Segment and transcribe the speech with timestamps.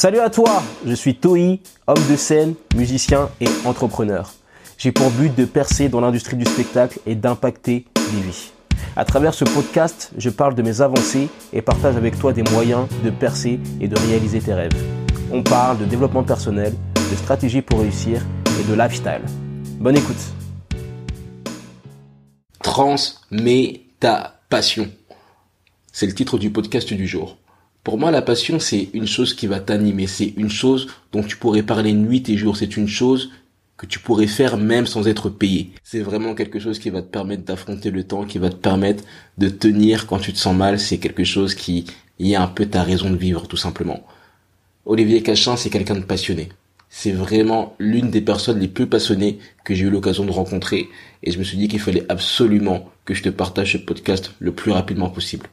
[0.00, 4.32] Salut à toi, je suis Toi, homme de scène, musicien et entrepreneur.
[4.78, 8.50] J'ai pour but de percer dans l'industrie du spectacle et d'impacter des vies.
[8.96, 12.86] À travers ce podcast, je parle de mes avancées et partage avec toi des moyens
[13.04, 14.72] de percer et de réaliser tes rêves.
[15.30, 18.22] On parle de développement personnel, de stratégie pour réussir
[18.58, 19.20] et de lifestyle.
[19.80, 20.32] Bonne écoute.
[22.62, 24.90] Transmets ta passion.
[25.92, 27.36] C'est le titre du podcast du jour.
[27.82, 30.06] Pour moi, la passion, c'est une chose qui va t'animer.
[30.06, 32.56] C'est une chose dont tu pourrais parler nuit et jour.
[32.56, 33.30] C'est une chose
[33.78, 35.70] que tu pourrais faire même sans être payé.
[35.82, 39.04] C'est vraiment quelque chose qui va te permettre d'affronter le temps, qui va te permettre
[39.38, 40.78] de tenir quand tu te sens mal.
[40.78, 41.86] C'est quelque chose qui
[42.18, 44.06] y a un peu ta raison de vivre, tout simplement.
[44.84, 46.50] Olivier Cachin, c'est quelqu'un de passionné.
[46.90, 50.88] C'est vraiment l'une des personnes les plus passionnées que j'ai eu l'occasion de rencontrer
[51.22, 54.52] et je me suis dit qu'il fallait absolument que je te partage ce podcast le
[54.52, 55.46] plus rapidement possible.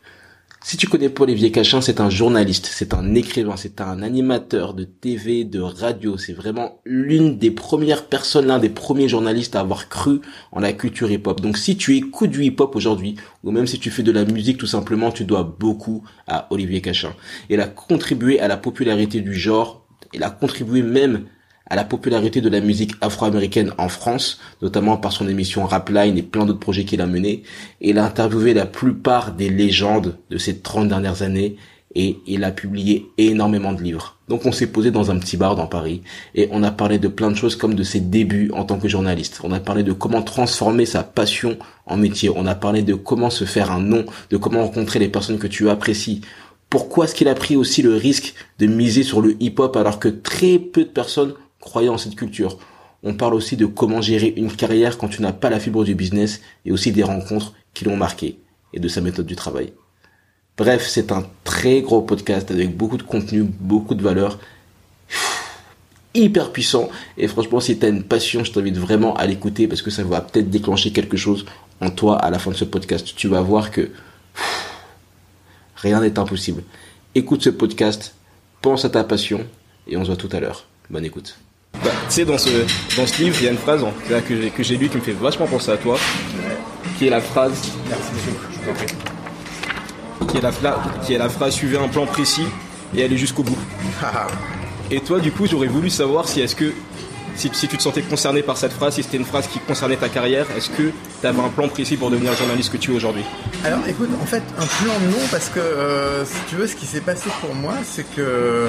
[0.69, 4.73] Si tu connais pas Olivier Cachin, c'est un journaliste, c'est un écrivain, c'est un animateur
[4.73, 6.17] de TV, de radio.
[6.17, 10.19] C'est vraiment l'une des premières personnes, l'un des premiers journalistes à avoir cru
[10.51, 11.39] en la culture hip-hop.
[11.39, 14.57] Donc si tu écoutes du hip-hop aujourd'hui, ou même si tu fais de la musique
[14.57, 17.13] tout simplement, tu dois beaucoup à Olivier Cachin.
[17.49, 21.27] Il a contribué à la popularité du genre, il a contribué même
[21.69, 26.23] à la popularité de la musique afro-américaine en France, notamment par son émission Rapline et
[26.23, 27.43] plein d'autres projets qu'il a menés.
[27.81, 31.57] Il a interviewé la plupart des légendes de ces 30 dernières années
[31.95, 34.17] et il a publié énormément de livres.
[34.27, 36.01] Donc on s'est posé dans un petit bar dans Paris
[36.35, 38.87] et on a parlé de plein de choses comme de ses débuts en tant que
[38.87, 39.39] journaliste.
[39.43, 42.29] On a parlé de comment transformer sa passion en métier.
[42.33, 45.47] On a parlé de comment se faire un nom, de comment rencontrer les personnes que
[45.47, 46.21] tu apprécies.
[46.69, 50.09] Pourquoi est-ce qu'il a pris aussi le risque de miser sur le hip-hop alors que
[50.09, 51.33] très peu de personnes
[51.67, 52.57] croyant en cette culture.
[53.03, 55.95] On parle aussi de comment gérer une carrière quand tu n'as pas la fibre du
[55.95, 58.39] business et aussi des rencontres qui l'ont marqué
[58.73, 59.73] et de sa méthode du travail.
[60.57, 64.39] Bref, c'est un très gros podcast avec beaucoup de contenu, beaucoup de valeur,
[66.15, 66.89] hyper puissant.
[67.17, 70.03] Et franchement, si tu as une passion, je t'invite vraiment à l'écouter parce que ça
[70.03, 71.45] va peut-être déclencher quelque chose
[71.81, 73.13] en toi à la fin de ce podcast.
[73.15, 73.91] Tu vas voir que
[75.75, 76.63] rien n'est impossible.
[77.13, 78.15] Écoute ce podcast,
[78.61, 79.45] pense à ta passion
[79.85, 80.65] et on se voit tout à l'heure.
[80.89, 81.37] Bonne écoute.
[81.87, 82.49] Bah, tu sais, dans ce,
[82.97, 84.97] dans ce livre, il y a une phrase hein, que j'ai, que j'ai lue qui
[84.97, 85.97] me fait vachement penser à toi,
[86.97, 87.53] qui est la phrase.
[87.87, 88.11] Merci
[90.29, 90.51] Qui est, la,
[91.05, 92.45] qui est la phrase suivez un plan précis
[92.93, 93.57] et allez jusqu'au bout.
[94.91, 96.73] et toi, du coup, j'aurais voulu savoir si est-ce que
[97.35, 99.95] si, si, tu te sentais concerné par cette phrase, si c'était une phrase qui concernait
[99.95, 102.95] ta carrière, est-ce que tu avais un plan précis pour devenir journaliste que tu es
[102.95, 103.23] aujourd'hui?
[103.63, 106.85] Alors écoute, en fait, un plan non, parce que euh, si tu veux, ce qui
[106.85, 108.67] s'est passé pour moi, c'est que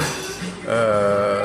[0.68, 1.44] euh,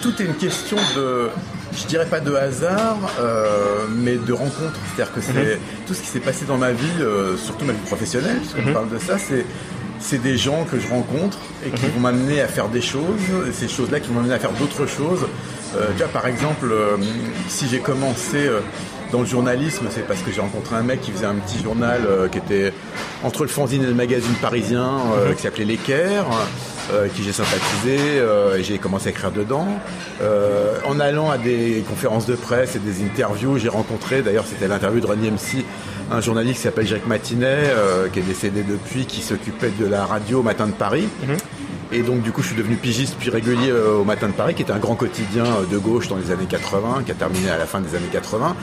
[0.00, 1.28] tout est une question de,
[1.76, 4.78] je dirais pas de hasard, euh, mais de rencontre.
[4.94, 5.60] C'est-à-dire que c'est mhm.
[5.86, 8.72] tout ce qui s'est passé dans ma vie, euh, surtout ma vie professionnelle, puisqu'on mhm.
[8.72, 9.44] parle de ça, c'est
[9.98, 11.92] c'est des gens que je rencontre et qui mhm.
[11.92, 14.86] vont m'amener à faire des choses, et ces choses-là qui vont m'amener à faire d'autres
[14.86, 15.26] choses.
[15.74, 16.66] Euh, tu vois, par exemple,
[17.48, 18.50] si j'ai commencé
[19.10, 22.02] dans le journalisme, c'est parce que j'ai rencontré un mec qui faisait un petit journal
[22.30, 22.74] qui était
[23.24, 25.00] entre le fanzine et le magazine parisien,
[25.34, 26.26] qui s'appelait L'Équerre.
[26.92, 29.66] Euh, qui j'ai sympathisé euh, et j'ai commencé à écrire dedans.
[30.22, 34.68] Euh, en allant à des conférences de presse et des interviews, j'ai rencontré, d'ailleurs c'était
[34.68, 35.64] l'interview de René MC,
[36.12, 37.72] un journaliste qui s'appelle Jacques Matinet,
[38.12, 41.08] qui est décédé depuis, qui s'occupait de la radio au Matin de Paris.
[41.26, 41.36] Mhm.
[41.92, 44.62] Et donc du coup je suis devenu pigiste puis régulier au Matin de Paris, qui
[44.62, 47.66] était un grand quotidien de gauche dans les années 80, qui a terminé à la
[47.66, 48.54] fin des années 80.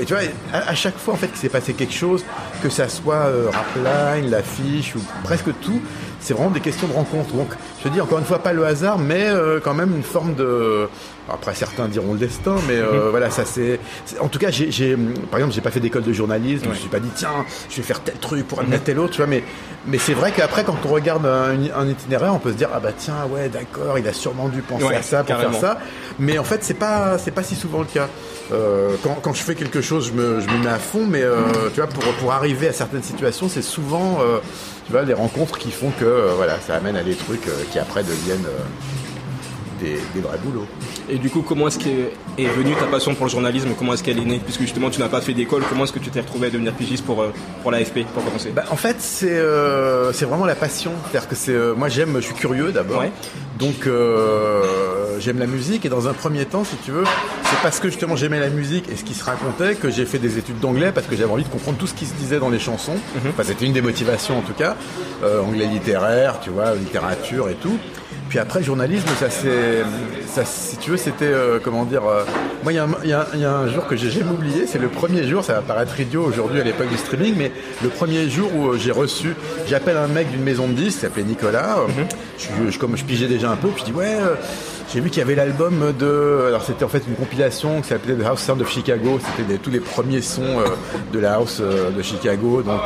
[0.00, 0.22] et tu vois,
[0.52, 2.24] à, chaque fois en fait qu'il s'est passé quelque chose,
[2.62, 5.80] que ça soit Rapline, l'affiche ou presque tout,
[6.20, 7.32] c'est vraiment des questions de rencontre.
[7.34, 7.48] Donc,
[7.84, 10.88] je dis encore une fois, pas le hasard, mais euh, quand même une forme de.
[11.30, 13.10] Après, certains diront le destin, mais euh, mhm.
[13.10, 13.78] voilà, ça c'est.
[14.18, 14.96] En tout cas, j'ai,
[15.30, 16.64] par exemple, j'ai pas fait d'école de journalisme.
[16.64, 19.12] Je me suis pas dit, tiens, je vais faire tel truc pour amener tel autre,
[19.12, 19.26] tu vois.
[19.26, 19.44] Mais,
[19.86, 22.92] mais c'est vrai qu'après, quand on regarde un, itinéraire, on peut se dire, ah bah
[22.96, 25.78] tiens, ouais, d'accord, il a sûrement dû penser à ça pour faire ça.
[26.18, 28.08] Mais en fait, c'est pas, c'est pas si souvent le cas.
[28.50, 31.22] Euh, quand, quand, je fais quelque chose, je me, je me mets à fond, mais
[31.74, 34.18] tu vois, pour, pour arriver à certaines situations, c'est souvent
[34.88, 38.02] tu vois, des rencontres qui font que voilà, ça amène à des trucs euh, après
[38.02, 40.66] deviennent euh, des, vrais boulots.
[41.10, 44.02] Et du coup, comment est-ce qu'est est venue ta passion pour le journalisme Comment est-ce
[44.02, 44.40] qu'elle est née?
[44.44, 46.72] Puisque justement, tu n'as pas fait d'école, comment est-ce que tu t'es retrouvé à devenir
[46.74, 47.24] pigiste pour,
[47.62, 48.50] pour l'AFP, pour commencer?
[48.54, 49.42] Bah, En fait, c'est
[50.12, 50.92] c'est vraiment la passion.
[51.10, 53.04] C'est-à-dire que c'est moi j'aime, je suis curieux d'abord.
[53.58, 53.88] Donc
[55.20, 57.04] j'aime la musique et dans un premier temps, si tu veux,
[57.44, 60.18] c'est parce que justement j'aimais la musique et ce qui se racontait que j'ai fait
[60.18, 62.50] des études d'anglais parce que j'avais envie de comprendre tout ce qui se disait dans
[62.50, 62.92] les chansons.
[62.94, 63.30] Mhm.
[63.30, 64.76] Enfin, c'était une des motivations en tout cas.
[65.24, 67.76] Euh, anglais littéraire, tu vois, littérature et tout.
[68.28, 69.82] Puis après, journalisme, ça c'est,
[70.44, 72.02] si tu veux, c'était euh, comment dire.
[72.06, 72.24] euh,
[72.62, 74.66] moi, il y, a un- y y a jour que j'ai jamais oublié.
[74.66, 75.42] C'est le premier jour.
[75.44, 77.52] Ça va paraître idiot aujourd'hui à l'époque du streaming, mais
[77.82, 79.34] le premier jour où euh, j'ai reçu,
[79.66, 81.78] j'appelle un mec d'une maison de disques, s'appelait Nicolas.
[81.78, 82.02] euh,
[82.38, 84.16] je, je- comme je pigeais déjà un peu, puis je dis ouais.
[84.20, 84.34] euh,
[84.92, 86.44] j'ai vu qu'il y avait l'album de.
[86.48, 89.18] Alors c'était en fait une compilation qui s'appelait The House Sound of Chicago.
[89.38, 90.62] C'était tous les premiers sons
[91.12, 92.62] de la house de Chicago.
[92.62, 92.80] Donc.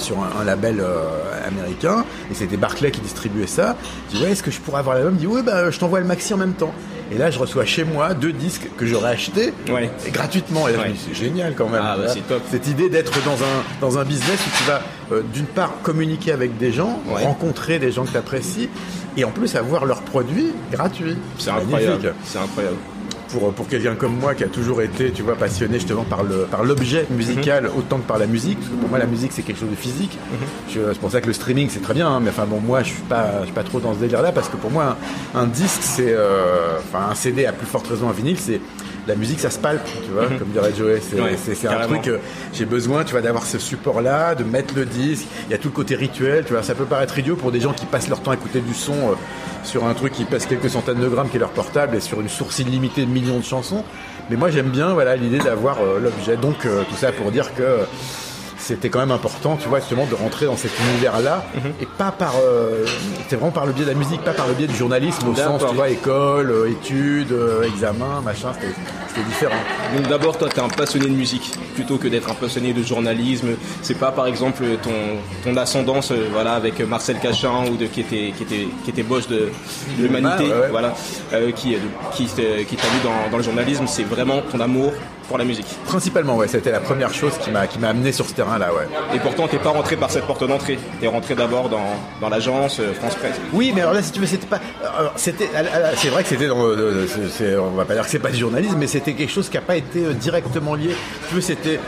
[0.00, 3.76] Sur un, un label euh, américain et c'était Barclay qui distribuait ça.
[4.10, 5.14] Je dis ouais est-ce que je pourrais avoir l'album?
[5.14, 6.72] Il dit ouais bah je t'envoie le maxi en même temps.
[7.12, 9.90] Et là je reçois chez moi deux disques que j'aurais achetés Ouais.
[10.12, 10.68] gratuitement.
[10.68, 10.94] Et là Ouais.
[10.96, 11.80] c'est génial quand même.
[11.82, 12.12] Ah, bah, Voilà.
[12.12, 12.42] c'est top.
[12.50, 14.80] Cette idée d'être dans un dans un business où tu vas
[15.12, 17.24] euh, d'une part communiquer avec des gens, Ouais.
[17.24, 18.68] rencontrer des gens que tu apprécies
[19.16, 21.16] et en plus avoir leurs produits gratuits.
[21.38, 22.14] C'est Magnifique incroyable.
[22.24, 22.76] C'est incroyable.
[23.32, 26.46] Pour, pour quelqu'un comme moi qui a toujours été, tu vois, passionné justement par le
[26.50, 27.70] par l'objet musical Mhm.
[27.78, 28.58] autant que par la musique.
[28.58, 30.18] Parce que pour moi, la musique c'est quelque chose de physique.
[30.68, 32.08] Je- C'est pour ça que le streaming c'est très bien.
[32.08, 34.32] hein, mais enfin bon, moi je suis pas je suis pas trop dans ce délire-là
[34.32, 34.96] parce que pour moi
[35.34, 38.60] un, un disque c'est euh, enfin un CD à plus forte raison un vinyle c'est
[39.06, 41.00] la musique ça se palpe, tu vois, comme dirait Joey.
[41.00, 41.22] C'est Mhm.
[41.24, 42.08] Ouais, c'est- c'est un truc.
[42.08, 42.18] euh,
[42.52, 45.24] j'ai besoin, tu vois, d'avoir ce support-là, de mettre le disque.
[45.48, 46.62] Il y a tout le côté rituel, tu vois.
[46.62, 48.92] Ça peut paraître idiot pour des gens qui passent leur temps à écouter du son
[48.92, 49.14] euh,
[49.64, 52.20] sur un truc qui pèse quelques centaines de grammes, qui est leur portable, et sur
[52.20, 53.84] une source illimitée de millions de chansons.
[54.30, 56.36] Mais moi, j'aime bien, voilà, l'idée d'avoir euh, l'objet.
[56.36, 57.84] Donc, euh, tout ça pour dire que euh,
[58.70, 61.72] c'était quand même important, tu vois, justement, de rentrer dans cet univers-là, Mhm.
[61.82, 62.86] et pas par, euh,
[63.28, 65.34] c'est vraiment par le biais de la musique, pas par le biais du journalisme, au
[65.34, 68.72] sens, tu vois, école, euh, études, euh, examen, machin, c'était
[69.08, 69.60] c'était différent.
[69.96, 73.48] Donc d'abord, toi, t'es un passionné de musique plutôt que d'être un passionné de journalisme.
[73.82, 74.90] C'est pas, par exemple, ton,
[75.42, 79.26] ton ascendance, voilà, avec Marcel Cachin ou de qui était qui était qui était boss
[79.26, 79.50] de
[79.98, 80.68] de l'humanité, ouais.
[80.70, 80.94] voilà,
[81.56, 81.76] qui
[82.14, 83.86] qui qui t'a vu dans, dans le journalisme.
[83.88, 84.92] C'est vraiment ton amour
[85.30, 85.66] pour la musique.
[85.86, 88.88] Principalement, ouais, c'était la première chose qui m'a qui m'a amené sur ce terrain-là, ouais.
[89.14, 90.76] Et pourtant, t'es pas rentré par cette porte d'entrée.
[91.00, 91.86] T'es rentré d'abord dans
[92.20, 93.36] dans l'agence euh, France Presse.
[93.52, 94.58] Oui, mais alors là, si tu veux, c'était pas.
[94.98, 95.48] alors, c'était.
[95.56, 95.62] ah,
[95.96, 96.66] C'est vrai que c'était dans.
[96.66, 99.30] le- c'est- c'est- on va pas dire que c'est pas du journalisme, mais c'était quelque
[99.32, 100.90] chose qui a pas été euh, directement lié.
[101.22, 101.78] Si tu veux, c'était.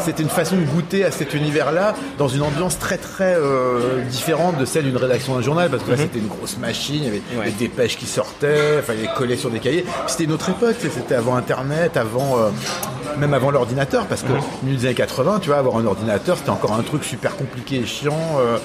[0.00, 4.58] C'était une façon de goûter à cet univers-là dans une ambiance très très euh, différente
[4.58, 7.08] de celle d'une rédaction d'un journal parce que là c'était une grosse machine, il y
[7.08, 7.46] avait Ouais.
[7.46, 9.84] des dépêches qui sortaient, fallait coller sur des cahiers.
[10.06, 12.50] C'était une autre époque, c'était avant Internet, avant euh,
[13.18, 14.32] même avant l'ordinateur parce que
[14.62, 17.76] milieu des années 80, tu vois, avoir un ordinateur c'était encore un truc super compliqué
[17.76, 18.18] et chiant.
[18.38, 18.58] euh,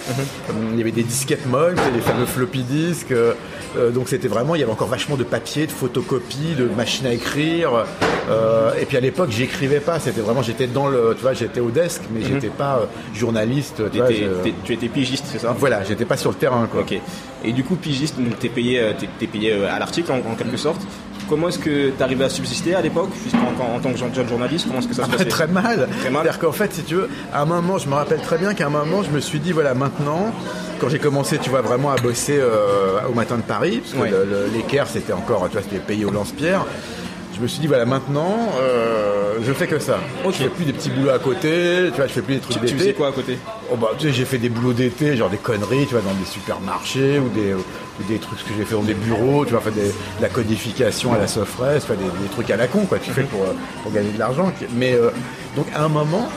[0.74, 3.12] Il y avait des disquettes molles, les fameux floppy disks.
[3.12, 3.34] euh,
[3.94, 7.14] donc c'était vraiment, il y avait encore vachement de papier, de photocopies, de machines à
[7.14, 7.72] écrire.
[8.80, 10.00] et puis à l'époque, j'écrivais pas.
[10.00, 13.75] C'était vraiment, j'étais dans le, tu vois, j'étais au desk, mais j'étais pas euh, journaliste.
[13.92, 15.54] Tu vois, T'étais- je- t'es- tu étais pigiste, c'est ça?
[15.60, 16.81] Voilà, j'étais pas sur le terrain, quoi.
[16.81, 16.95] Ok.
[17.44, 20.36] Et du coup, pigiste, t'es payé, euh, t'es, t'es payé euh, à l'article en, en
[20.36, 20.81] quelque sorte.
[21.30, 24.66] Comment est-ce que tu arrivais à subsister à l'époque, en, en- en tant que journaliste
[24.68, 25.30] Comment est-ce que ça se Après, passait?
[25.30, 25.88] très mal.
[26.00, 26.24] Très mal.
[26.24, 28.65] C'est-à-dire qu'en fait, si tu veux, à un moment, je me rappelle très bien qu'à
[28.68, 30.33] un moment, je me suis dit, voilà, maintenant,
[30.80, 34.00] quand j'ai commencé, tu vois, vraiment à bosser euh, au matin de Paris, parce que
[34.00, 34.12] Ouais.
[34.54, 36.65] l'équerre, c'était encore, tu vois, c'était payé au lance-pierre.
[37.39, 39.97] Je me suis dit, voilà, maintenant, euh, je fais que ça.
[40.25, 40.33] Ok.
[40.33, 42.53] Je fais plus des petits boulots à côté, tu vois, je fais plus des trucs
[42.56, 42.77] Tu, tu d'été.
[42.80, 43.38] faisais quoi à côté?
[43.71, 46.13] Oh bah, tu sais, j'ai fait des boulots d'été, genre des conneries, tu vois, dans
[46.19, 47.63] des supermarchés ou des, ou
[48.09, 51.13] des trucs que j'ai fait dans des bureaux, tu vois, fait des, de la codification
[51.13, 53.44] à la Sofres, tu vois, des, des trucs à la con, quoi, tu fais pour,
[53.44, 53.53] euh,
[53.83, 54.51] pour gagner de l'argent.
[54.75, 55.09] Mais euh,
[55.56, 56.27] donc, à un moment,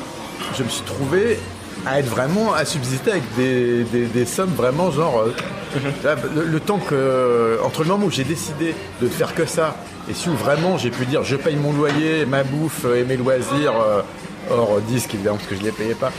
[0.57, 1.41] je me suis trouvé
[1.87, 5.25] à être vraiment, à subsister avec des, des, des sommes vraiment genre.
[5.27, 5.35] euh,
[6.35, 7.59] le, le temps que.
[7.65, 9.77] Entre le moment où j'ai décidé de faire que ça,
[10.11, 13.05] et si où vraiment j'ai pu dire je paye mon loyer, ma bouffe euh, et
[13.05, 14.03] mes loisirs, euh,
[14.51, 16.13] hors disque évidemment, parce que je ne les payais pas,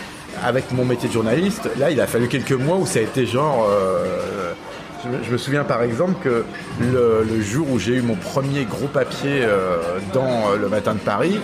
[0.43, 3.25] avec mon métier de journaliste, là il a fallu quelques mois où ça a été
[3.25, 3.67] genre.
[5.25, 6.43] Je, me- souviens par exemple que
[6.79, 9.77] le, le jour où j'ai eu mon premier gros papier euh,
[10.13, 11.39] dans euh, le matin de Paris,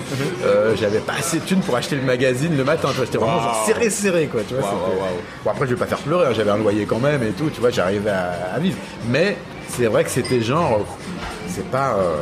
[0.46, 2.90] euh, j'avais pas assez de thunes pour acheter le magazine le matin.
[2.98, 4.42] J'étais vraiment genre serré serré quoi.
[4.48, 5.00] Tu vois, c'était-.
[5.44, 7.50] Bon après je vais pas faire pleurer, hein, j'avais un loyer quand même et tout.
[7.54, 8.78] Tu vois, j'arrivais à, à vivre.
[9.10, 9.38] Mais
[9.68, 10.86] c'est vrai que c'était genre,
[11.48, 11.96] c'est pas.
[12.00, 12.18] euh,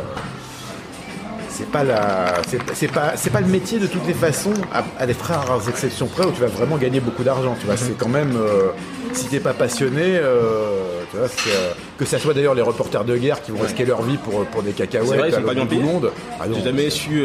[1.58, 2.34] c'est pas la,
[2.74, 5.68] c'est pas, c'est pas le métier de toutes les façons, à, à des très rares
[5.70, 7.56] exceptions près où tu vas vraiment gagner beaucoup d'argent.
[7.60, 7.80] Tu vois, Mhm.
[7.84, 8.70] c'est quand même, euh,
[9.14, 13.18] si t'es pas passionné, euh, tu vois, euh, que ça soit d'ailleurs les reporters de
[13.18, 15.44] guerre qui vont risquer leur vie pour pour des cacahuètes C'est vrai, ils à sont
[15.44, 15.82] pas bien payés.
[15.82, 16.12] monde.
[16.40, 16.58] Ah non.
[16.58, 17.24] J'ai jamais su.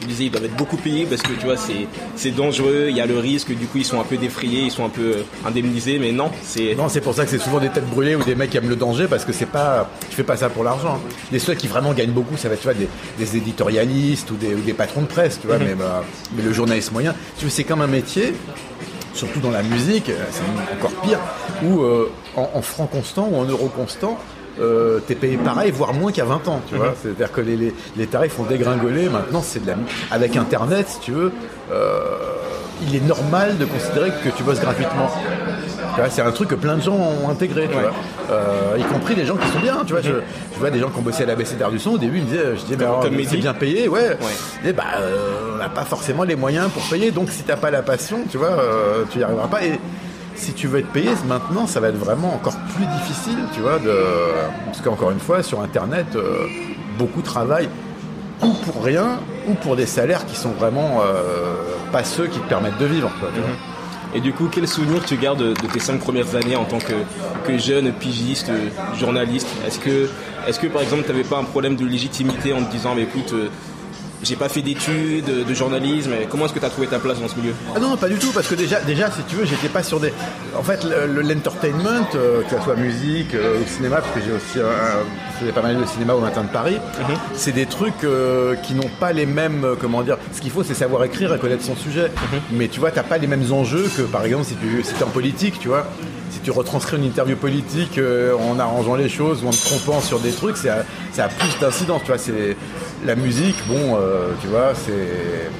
[0.00, 1.86] Je me disais, ils doivent être beaucoup payés parce que tu vois, c'est,
[2.16, 4.70] c'est dangereux, il y a le risque, du coup, ils sont un peu défrayés, ils
[4.70, 6.74] sont un peu euh, indemnisés, mais non, c'est.
[6.74, 8.68] Non, c'est pour ça que c'est souvent des têtes brûlées ou des mecs qui aiment
[8.68, 11.00] le danger parce que c'est pas, tu fais pas ça pour l'argent.
[11.32, 12.88] Les seuls qui vraiment gagnent beaucoup, ça va être tu vois, des,
[13.18, 16.04] des éditorialistes ou des, ou des patrons de presse, tu vois, mais, bah,
[16.36, 18.34] mais le journaliste moyen, tu vois, c'est comme un métier,
[19.14, 21.18] surtout dans la musique, euh, c'est encore pire,
[21.62, 24.18] où euh, en, en francs constants ou en euros constants,
[24.60, 26.94] euh, t'es payé pareil, voire moins a 20 ans, tu vois.
[27.02, 29.08] C'est-à-dire que les, les, les tarifs ont dégringolé.
[29.08, 29.74] Maintenant, c'est de la,
[30.10, 31.32] avec Internet, si tu veux,
[31.72, 32.00] euh,
[32.88, 35.10] il est normal de considérer que tu bosses gratuitement.
[36.10, 37.82] C'est un truc que plein de gens ont intégré, tu Ouais.
[37.82, 37.92] vois.
[38.30, 40.02] Euh, y compris des gens qui sont bien, tu vois.
[40.02, 40.10] Je,
[40.54, 42.24] je vois des gens qui ont bossé à l'ABC d'Art du Son, au début ils
[42.24, 44.18] me disaient, je disais, bah, c'est bien payé, ouais.
[44.56, 47.56] Je disais, bah, euh, on n'a pas forcément les moyens pour payer, donc si t'as
[47.56, 49.64] pas la passion, tu vois, euh, tu y arriveras pas.
[49.64, 49.80] Et
[50.36, 53.78] si tu veux être payé maintenant, ça va être vraiment encore plus difficile, tu vois,
[53.78, 53.94] de...
[54.66, 56.46] parce qu'encore une fois, sur Internet, euh,
[56.98, 57.68] beaucoup travaillent
[58.42, 61.54] ou pour rien, ou pour des salaires qui sont vraiment euh,
[61.90, 63.10] pas ceux qui te permettent de vivre.
[63.18, 63.30] vois.
[64.14, 67.58] Et du coup, quel souvenir tu gardes de, tes cinq premières années en tant que,
[67.58, 68.50] jeune pigiste,
[68.98, 69.48] journaliste?
[69.66, 70.08] Est-ce que,
[70.46, 73.02] est-ce que par exemple, tu n'avais pas un problème de légitimité en te disant, mais
[73.02, 73.48] écoute, euh,
[74.22, 77.28] j'ai pas fait d'études de journalisme, comment est-ce que tu as trouvé ta place dans
[77.28, 77.52] ce milieu?
[77.74, 79.82] Ah non, non, pas du tout, parce que déjà, déjà si tu veux, j'étais pas
[79.82, 80.12] sur des.
[80.58, 84.20] En fait, le- le- l'entertainment, euh, que ce soit musique euh, ou cinéma, parce que
[84.24, 84.66] j'ai aussi
[85.38, 86.78] faisais pas mal de cinéma au matin de Paris,
[87.34, 89.64] c'est des trucs euh, qui n'ont pas les mêmes.
[89.64, 92.10] euh, comment dire Ce qu'il faut, c'est savoir écrire et connaître son sujet.
[92.52, 95.02] Mais tu vois, t'as pas les mêmes enjeux que, par exemple, si tu si es
[95.02, 95.86] en politique, tu vois.
[96.30, 100.00] Si tu retranscris une interview politique euh, en arrangeant les choses ou en te trompant
[100.00, 102.18] sur des trucs, ça, ça a plus d'incidence, tu vois.
[102.18, 102.56] C'est
[103.06, 104.05] la musique, bon, euh,
[104.40, 105.50] tu vois, c'est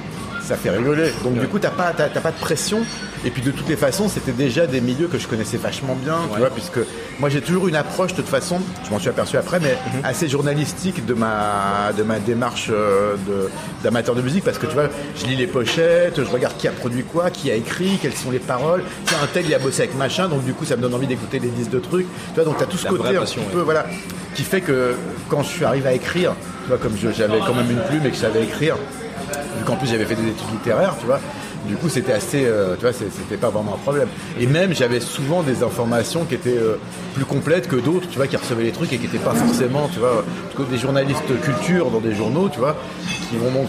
[0.46, 1.10] ça fait rigoler.
[1.24, 2.80] Donc du coup, t'as pas, pas de pression.
[3.24, 6.16] Et puis de toutes les façons, c'était déjà des milieux que je connaissais vachement bien,
[6.32, 6.78] tu vois, puisque
[7.18, 10.28] moi j'ai toujours une approche de toute façon, je m'en suis aperçu après, mais assez
[10.28, 13.50] journalistique de ma, de ma démarche euh, de,
[13.82, 16.72] d'amateur de musique, parce que tu vois, je lis les pochettes, je regarde qui a
[16.72, 18.82] produit quoi, qui a écrit, quelles sont les paroles.
[19.06, 21.08] Tiens, un tel il a bossé avec machin, donc du coup ça me donne envie
[21.08, 22.06] d'écouter des disques de trucs.
[22.28, 23.52] Tu vois, donc t'as tout ce La côté un passion, ouais.
[23.52, 23.86] peu, voilà,
[24.34, 24.94] qui fait que
[25.28, 28.10] quand je suis arrivé à écrire, tu vois, comme j'avais quand même une plume et
[28.10, 28.76] que je savais écrire,
[29.56, 31.20] vu qu'en plus j'avais fait des études littéraires, tu vois.
[31.66, 34.08] Du coup, c'était assez, euh, tu vois, c'était pas vraiment un problème.
[34.40, 36.76] Et même, j'avais souvent des informations qui étaient euh,
[37.14, 39.88] plus complètes que d'autres, tu vois, qui recevaient les trucs et qui n'étaient pas forcément,
[39.92, 42.76] tu vois, parce que des journalistes culture dans des journaux, tu vois,
[43.30, 43.68] qui vont donc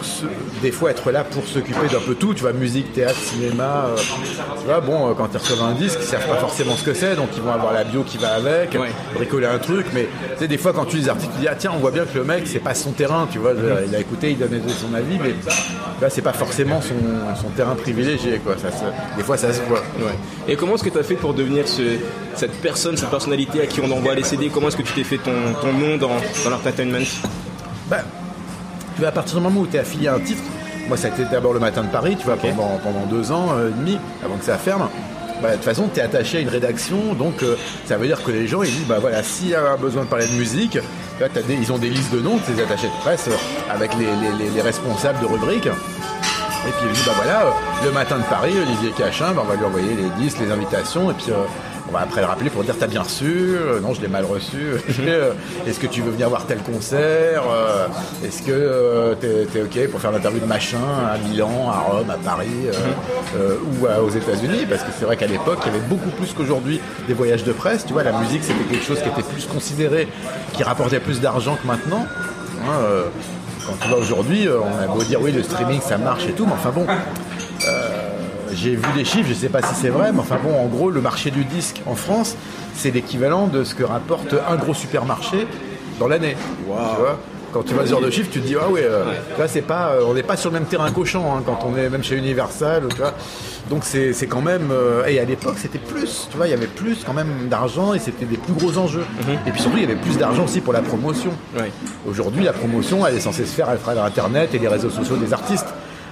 [0.62, 3.96] des fois être là pour s'occuper d'un peu tout, tu vois, musique, théâtre, cinéma, euh,
[4.60, 7.16] tu vois, bon, quand ils reçoivent un disque, ils savent pas forcément ce que c'est,
[7.16, 8.89] donc ils vont avoir la bio qui va avec, Ouais.
[9.16, 11.48] bricoler un truc, mais tu sais, des fois quand tu lis des articles, tu dis
[11.50, 13.54] ah tiens, on voit bien que le mec c'est pas son terrain, tu vois,
[13.88, 15.34] il a écouté, il donnait son avis, mais
[16.01, 16.96] là c'est pas forcément son,
[17.42, 18.56] son terrain privilégié, quoi.
[18.58, 18.67] Ça,
[19.17, 19.79] des fois ça se voit.
[20.00, 20.13] Ouais.
[20.48, 21.98] Et comment est-ce que tu as fait pour devenir ce-
[22.36, 25.03] cette personne, cette personnalité à qui on envoie les CD Comment est-ce que tu t'es
[25.03, 26.10] fait ton, ton nom dans,
[26.44, 27.06] dans l'entertainment
[27.89, 27.98] Bah,
[28.96, 30.41] tu vois, à partir du moment où tu es affilié à un titre,
[30.88, 33.50] moi ça a été d'abord le matin de Paris, tu vois, pendant, pendant deux ans
[33.58, 34.88] euh, et demi, avant que ça ferme.
[35.41, 38.24] Bah, de toute façon, tu es attaché à une rédaction, donc euh, ça veut dire
[38.24, 40.79] que les gens ils disent bah voilà, s'il y a besoin de parler de musique,
[41.20, 44.06] là, des, ils ont des listes de noms, ces attachés de presse, euh, avec les,
[44.06, 45.70] les- les- les responsables de rubriques.
[46.68, 47.52] Et puis il dit bah voilà, euh,
[47.86, 51.14] le matin de Paris, Olivier Cachin, on va lui envoyer les disques, les invitations, et
[51.14, 51.36] puis euh,
[51.88, 54.26] on va après le rappeler pour dire t'as bien reçu, Euh, non je l'ai mal
[54.26, 54.74] reçu,
[55.68, 57.44] est-ce que tu veux venir voir tel concert,
[58.26, 60.78] est-ce que t'es, t'es ok pour faire l'interview de machin
[61.14, 62.68] à Milan, à Rome, à Paris
[63.38, 66.82] ou aux États-Unis, parce que c'est vrai qu'à l'époque il y avait beaucoup plus qu'aujourd'hui
[67.08, 70.10] des voyages de presse, tu vois, la musique c'était quelque chose qui était plus considéré,
[70.52, 72.06] qui rapportait plus d'argent que maintenant.
[72.68, 73.06] Hein,
[73.68, 76.32] quand tu vas aujourd'hui, euh, on a beau dire oui le streaming ça marche et
[76.32, 76.88] tout, mais enfin bon,
[78.54, 80.90] j'ai vu des chiffres, je sais pas si c'est vrai, mais enfin bon, en gros,
[80.90, 82.36] le marché du disque en France,
[82.74, 85.48] c'est l'équivalent de ce que rapporte un gros supermarché
[86.00, 86.36] dans l'année.
[86.66, 87.20] Tu vois
[87.54, 89.04] quand tu vois ce genre de chiffres, tu te dis ah ouais, euh,
[89.36, 91.78] vois, c'est pas, euh, on n'est pas sur le même terrain qu'Auchan hein, quand on
[91.78, 93.14] est même chez Universal, tu vois.
[93.70, 96.68] Donc c'est quand même, euh, et à l'époque c'était plus, tu vois, il y avait
[96.68, 99.04] plus quand même d'argent et c'était des plus gros enjeux.
[99.46, 101.32] Et puis surtout il y avait plus d'argent aussi pour la promotion.
[102.08, 105.18] Aujourd'hui, la promotion, elle est censée se faire à travers Internet et les réseaux sociaux
[105.18, 105.68] des artistes.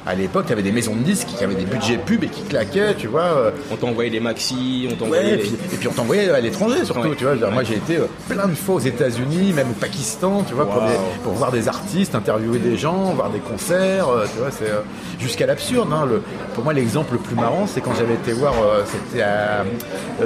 [0.07, 2.43] À l'époque, tu avais des maisons de disques qui avaient des budgets pub et qui
[2.43, 3.23] claquaient, tu vois.
[3.23, 6.39] euh, On t'envoyait les maxi, on Ouais, t'envoyait et puis, et puis on t'envoyait à
[6.39, 7.15] l'étranger surtout, Ouais.
[7.17, 7.49] tu vois.
[7.49, 10.81] Moi j'ai été euh, plein de fois aux États-Unis, même au Pakistan, tu vois, pour,
[10.83, 14.71] des- voir des artistes, interviewer des gens, voir des concerts, euh, tu vois, c'est
[15.19, 15.89] jusqu'à l'absurde.
[15.91, 16.05] hein.
[16.07, 16.21] Le-
[16.53, 18.53] pour moi, l'exemple le plus marrant, c'est quand j'avais été voir,
[18.85, 19.63] c'était à,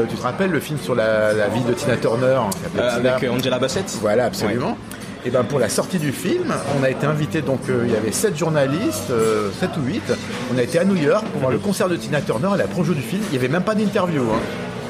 [0.09, 3.29] tu te rappelles le film sur la, la vie de Tina Turner, hein, Euh, avec
[3.31, 3.85] Angela Bassett?
[4.01, 4.77] Voilà, absolument.
[5.25, 7.95] Et ben pour la sortie du film, on a été invité donc euh, il y
[7.97, 10.03] avait sept journalistes, euh, sept ou huit.
[10.53, 12.67] On a été à New York pour voir le concert de Tina Turner et la
[12.67, 13.21] projo du film.
[13.27, 14.21] Il n'y avait même pas d'interview.
[14.23, 14.39] hein.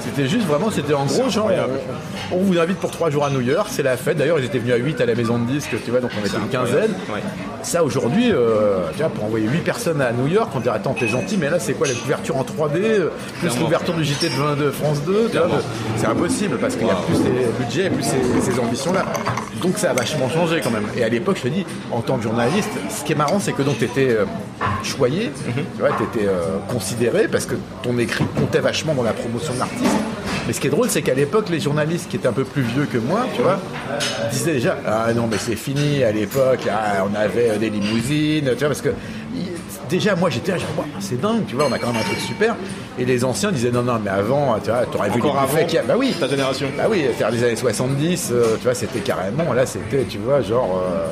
[0.03, 1.49] C'était juste vraiment, c'était en gros genre,
[2.31, 4.17] on, on vous invite pour trois jours à New York, c'est la fête.
[4.17, 6.25] D'ailleurs, ils étaient venus à 8 à la maison de disques, tu vois, donc on
[6.25, 6.91] était une quinzaine.
[7.13, 7.19] Ouais.
[7.61, 10.93] Ça aujourd'hui, euh, tu vois, pour envoyer 8 personnes à New York, on dirait attends
[10.93, 14.29] t'es gentil, mais là c'est quoi la couverture en 3D, euh, plus l'ouverture du JT
[14.29, 15.55] de 22 France 2, tu vois, Clairement.
[15.97, 19.05] c'est impossible parce qu'il y a plus ces budgets et plus ces, ces ambitions-là.
[19.61, 20.85] Donc ça a vachement changé quand même.
[20.95, 23.51] Et à l'époque, je te dis, en tant que journaliste, ce qui est marrant, c'est
[23.51, 24.17] que donc tu étais
[24.85, 26.27] choyé, tu vois, tu étais
[26.71, 29.95] considéré parce que ton écrit comptait vachement dans la promotion de l'artiste.
[30.47, 32.63] Mais ce qui est drôle, c'est qu'à l'époque, les journalistes qui étaient un peu plus
[32.63, 33.59] vieux que moi, tu vois,
[34.31, 38.49] disaient déjà Ah non, mais c'est fini à l'époque, ah, on avait euh, des limousines,
[38.53, 38.89] tu vois, parce que
[39.89, 42.19] déjà, moi j'étais là, genre, c'est dingue, tu vois, on a quand même un truc
[42.19, 42.55] super.
[42.97, 45.65] Et les anciens disaient non, non, mais avant, tu vois, t'aurais vu Encore les buffets
[45.67, 45.83] qu'il y a.
[45.83, 46.67] Bah oui, ta génération.
[46.75, 50.41] bah oui, faire les années 70, euh, tu vois, c'était carrément, là, c'était, tu vois,
[50.41, 51.07] genre, euh,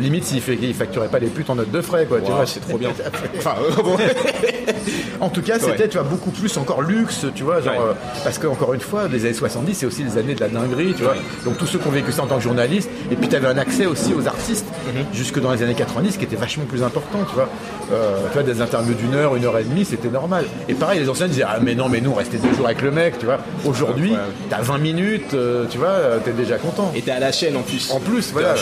[0.00, 2.46] limite s'il il facturait pas les putes en notes de frais, quoi, tu Wow, vois.
[2.46, 2.90] c'est trop bien.
[3.38, 3.82] Enfin, euh.
[5.20, 5.88] En tout cas, c'était, Ouais.
[5.88, 7.80] tu vois, beaucoup plus encore luxe, tu vois, genre, Ouais.
[7.90, 7.92] euh,
[8.24, 10.94] parce que encore une fois, les années 70, c'est aussi les années de la dinguerie,
[10.96, 11.14] tu vois.
[11.44, 13.46] Donc tous ceux qui ont vécu ça en tant que journaliste, et puis tu avais
[13.46, 15.04] un accès aussi aux artistes, Mhm.
[15.14, 17.48] jusque dans les années 90, qui était vachement plus important, tu vois.
[17.92, 20.44] Euh, tu vois, des interviews d'une heure, une heure et demie, c'était normal.
[20.68, 22.82] Et pareil, les anciens disaient, ah mais non, mais nous, on restait deux jours avec
[22.82, 23.38] le mec, tu vois.
[23.64, 24.14] Aujourd'hui,
[24.50, 26.90] t'as 20 minutes, euh, tu vois, t'es déjà content.
[26.96, 27.90] Et t'es à la chaîne en plus.
[27.92, 28.54] En plus, voilà.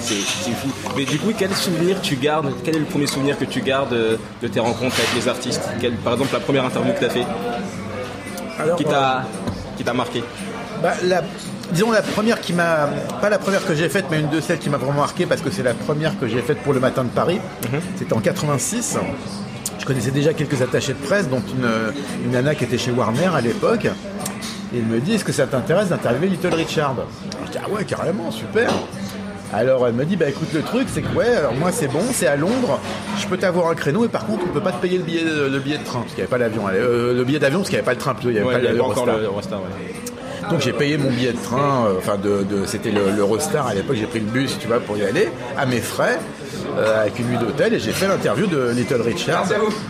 [0.00, 0.14] C'est
[0.52, 0.68] fou.
[0.96, 3.92] Mais du coup, quel souvenir tu gardes Quel est le premier souvenir que tu gardes
[3.92, 5.62] euh, de tes rencontres avec les artistes?
[5.80, 7.24] Quel- Par exemple, la première interview que t'as fait,
[8.58, 8.76] Alors,
[9.76, 10.22] qui t'a marqué?
[10.82, 11.22] Bah, la,
[11.72, 12.88] disons la première qui m'a,
[13.20, 15.42] pas la première que j'ai faite, mais une de celles qui m'a vraiment marqué parce
[15.42, 17.40] que c'est la première que j'ai faite pour le Matin de Paris.
[17.98, 18.96] C'était en 86.
[19.78, 21.68] Je connaissais déjà quelques attachés de presse, dont une,
[22.24, 23.84] une nana qui était chez Warner à l'époque.
[24.72, 26.94] Et il me dit Est-ce que ça t'intéresse d'interviewer Little Richard?
[27.46, 28.70] Je dis Ah ouais, carrément, super.
[29.52, 32.02] Alors elle me dit bah écoute le truc c'est que ouais alors moi c'est bon
[32.12, 32.78] c'est à Londres
[33.20, 35.22] je peux t'avoir un créneau et par contre on peut pas te payer le billet
[35.24, 37.68] le billet de train parce qu'il n'y avait pas l'avion euh, le billet d'avion parce
[37.68, 38.78] qu'il n'y avait pas le train plutôt il n'y avait Ouais, pas il y avait
[38.78, 39.02] pas l'Eurostar.
[39.04, 39.92] encore le ouais.
[40.50, 43.74] Donc j'ai payé mon billet de train, euh, enfin de, de- c'était le- l'Eurostar à
[43.74, 46.18] l'époque, j'ai pris le bus, tu vois, pour y aller, à mes frais,
[46.76, 49.44] euh, avec une nuit d'hôtel, et j'ai fait l'interview de Little Richard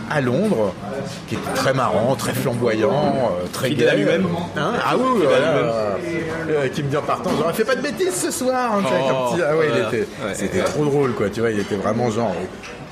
[0.09, 0.73] à Londres,
[1.27, 2.91] qui était très marrant, très flamboyant,
[3.41, 3.95] euh, très gay.
[3.95, 4.27] lui-même.
[4.55, 5.23] Hein ah oui,
[6.49, 9.33] euh, qui me dit en partant, j'aurais fait pas de bêtises ce soir, hein, Oh,
[9.33, 9.87] petit- ah ouais, il voilà.
[9.87, 10.33] était, Ouais.
[10.35, 12.35] c'était trop drôle, quoi, tu vois, il était vraiment genre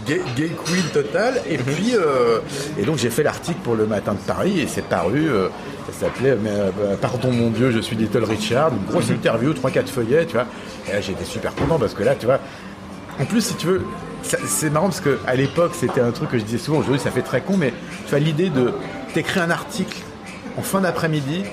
[0.08, 2.40] gay, gay queen total, et puis, euh,
[2.80, 5.28] et donc j'ai fait l'article pour le Matin de Paris, et c'est paru,
[5.92, 10.26] ça s'appelait euh, Pardon mon Dieu, je suis Little Richard, une grosse interview, 3-4 feuillets,
[10.26, 10.46] tu vois,
[10.88, 12.40] et là j'étais super content parce que là, tu vois,
[13.20, 13.82] en plus, si tu veux,
[14.22, 16.80] c'est marrant parce que à l'époque, c'était un truc que je disais souvent.
[16.80, 17.74] Aujourd'hui, ça fait très con, mais
[18.06, 18.72] tu vois l'idée de
[19.14, 19.98] t'écrire un article
[20.58, 21.44] en fin d'après-midi,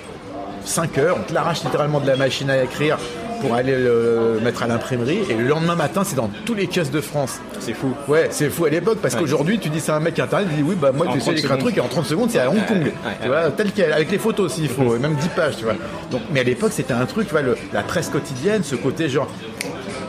[0.65, 2.99] 5 heures, on te l'arrache littéralement de la machine à écrire
[3.47, 6.91] pour aller le mettre à l'imprimerie, et le lendemain matin, c'est dans tous les kiosques
[6.93, 7.39] de France.
[7.61, 7.93] C'est fou.
[8.09, 9.21] Ouais, c'est fou à l'époque parce Ouais.
[9.21, 11.25] qu'aujourd'hui, tu dis ça à un mec internet, il dit oui, bah moi, tu essaies
[11.27, 12.93] 30 d'écrire un truc et en 30 secondes, c'est à Hong Kong.
[13.23, 15.75] tu vois, tel quel, avec les photos s'il faut, et même 10 pages, tu vois.
[16.11, 19.09] Donc, mais à l'époque, c'était un truc, tu vois, le- la presse quotidienne, ce côté
[19.09, 19.29] genre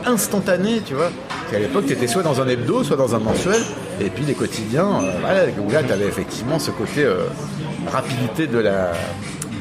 [0.06, 1.10] instantané, tu vois.
[1.28, 3.60] Parce qu'à l'époque, tu étais soit dans un hebdo, soit dans un mensuel,
[4.00, 7.24] et puis les quotidiens, euh, voilà, où là, tu avais effectivement ce côté euh,
[7.90, 8.92] rapidité de la.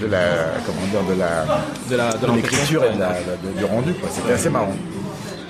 [0.01, 0.19] De la,
[0.65, 1.45] comment dire, de la,
[1.89, 4.09] De la- de de l'écriture et de la- de- du rendu, quoi.
[4.11, 4.73] C'était assez marrant.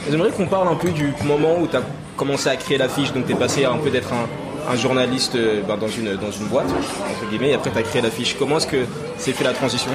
[0.10, 1.82] J'aimerais qu'on parle un peu du moment où tu as
[2.16, 5.62] commencé à créer l'affiche, donc tu es passé un peu d'être un, un journaliste euh,
[5.68, 8.36] ben, dans, une, dans une boîte, entre guillemets, et après tu as créé l'affiche.
[8.40, 8.86] Comment est-ce que
[9.18, 9.92] s'est fait la transition?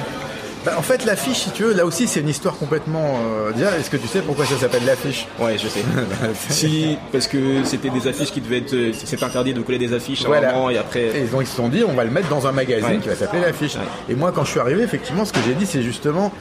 [0.65, 3.19] Bah, en fait, l'affiche, si tu veux, là aussi, c'est une histoire complètement.
[3.25, 5.27] euh, Déjà, est-ce que tu sais pourquoi ça s'appelle l'affiche?
[5.39, 5.81] Ouais, je sais.
[6.49, 8.73] si, parce que c'était des affiches qui devaient être.
[8.73, 10.53] euh, C'est interdit de coller des affiches à un Voilà.
[10.53, 11.17] moment et après.
[11.19, 12.97] Et donc ils se sont dit, on va le mettre dans un magazine Ouais.
[12.99, 13.75] qui va s'appeler l'affiche.
[13.75, 13.81] Ouais.
[14.09, 16.31] Et moi, quand je suis arrivé, effectivement, ce que j'ai dit, c'est justement.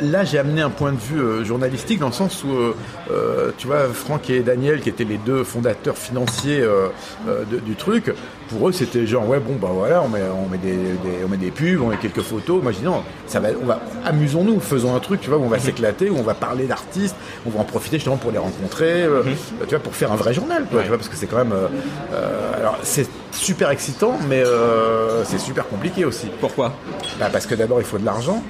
[0.00, 2.74] Là, j'ai amené un point de vue euh, journalistique dans le sens où, euh,
[3.10, 8.12] euh, tu vois, Franck et Daniel, qui étaient les deux fondateurs financiers de- du truc,
[8.48, 11.28] pour eux, c'était genre, ouais, bon, bah voilà, on met, on met, des, des- on
[11.28, 12.62] met des pubs, on met quelques photos.
[12.62, 15.42] Moi, je dis non, ça va, on va, amusons-nous, faisons un truc, tu vois, où
[15.44, 18.38] on va s'éclater, où on va parler d'artistes, on va en profiter justement pour les
[18.38, 19.22] rencontrer, euh,
[19.62, 21.54] tu vois, pour faire un vrai journal, quoi, tu vois, parce que c'est quand même.
[22.56, 24.44] alors, c'est super excitant, mais
[25.24, 26.28] c'est super compliqué aussi.
[26.40, 26.74] Pourquoi?
[27.18, 28.42] Bah, parce que d'abord, il faut de l'argent.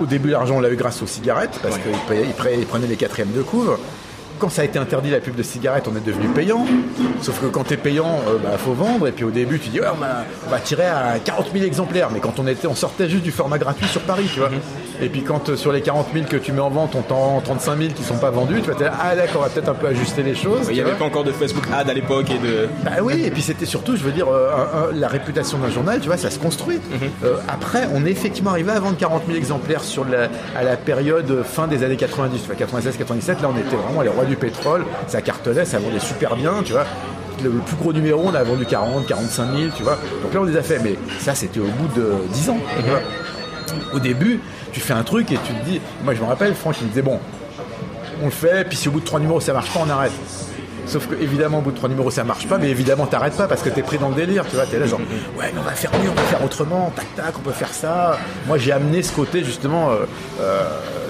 [0.00, 2.24] Au début, l'argent, on l'a eu grâce aux cigarettes, parce Ouais.
[2.36, 3.78] qu'ils prenaient les quatrièmes de couvre.
[4.38, 6.64] Quand ça a été interdit la pub de cigarettes, on est devenu payant.
[7.22, 9.08] Sauf que quand tu es payant, il bah, faut vendre.
[9.08, 11.64] Et puis au début, tu dis, ouais, on, va, on va tirer à 40 000
[11.64, 12.08] exemplaires.
[12.12, 14.50] Mais quand on était, on sortait juste du format gratuit sur Paris, tu vois.
[15.00, 17.40] Et puis quand euh, sur les 40 000 que tu mets en vente, on t'en
[17.40, 19.68] 35 000 qui sont pas vendus, tu vas te dire, ah d'accord, on va peut-être
[19.68, 20.66] un peu ajuster les choses.
[20.68, 22.68] Il n'y avait pas encore de Facebook ad à l'époque et de.
[22.84, 26.08] Bah oui, et puis c'était surtout, je veux dire, euh, la réputation d'un journal, tu
[26.08, 26.80] vois, ça se construit.
[27.24, 30.76] Euh, après, on est effectivement arrivé à vendre 40 000 exemplaires sur la, à la
[30.76, 34.36] période fin des années 90, tu vois, 96-97, là on était vraiment les rois du
[34.36, 36.84] pétrole, ça cartonnait, ça vendait super bien, tu vois.
[37.42, 39.96] Le, plus gros numéro, on a vendu 40, 45 000, tu vois.
[40.22, 42.58] Donc là, on les a fait, mais ça, c'était au bout de 10 ans.
[42.84, 43.00] vois.
[43.94, 44.40] Au début,
[44.72, 46.88] tu fais un truc et tu te dis, moi je me rappelle, Franck, il me
[46.88, 47.18] disait, bon,
[48.22, 50.12] on le fait, puis si au bout de trois numéros ça marche pas, on arrête.
[50.86, 53.46] Sauf que évidemment au bout de trois numéros ça marche pas, mais évidemment t'arrêtes pas
[53.46, 55.00] parce que t'es pris dans le délire, tu vois, t'es là genre
[55.38, 57.74] ouais mais on va faire mieux, on va faire autrement, tac tac, on peut faire
[57.74, 58.18] ça.
[58.46, 60.06] Moi j'ai amené ce côté justement euh,
[60.40, 60.64] euh,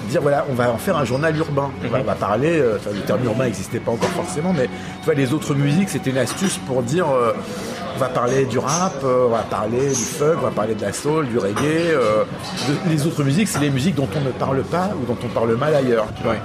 [0.09, 1.71] dire voilà on va en faire un journal urbain.
[1.85, 5.05] On va, on va parler, euh, le terme urbain n'existait pas encore forcément, mais tu
[5.05, 7.05] vois les autres musiques c'était une astuce pour dire
[7.99, 10.93] va parler du rap, euh, on va parler du funk, on va parler de la
[10.93, 11.57] soul, du reggae.
[11.63, 12.23] euh,
[12.67, 15.27] de- les autres musiques c'est les musiques dont on ne parle pas ou dont on
[15.27, 16.07] parle mal ailleurs.
[16.17, 16.35] tu vois.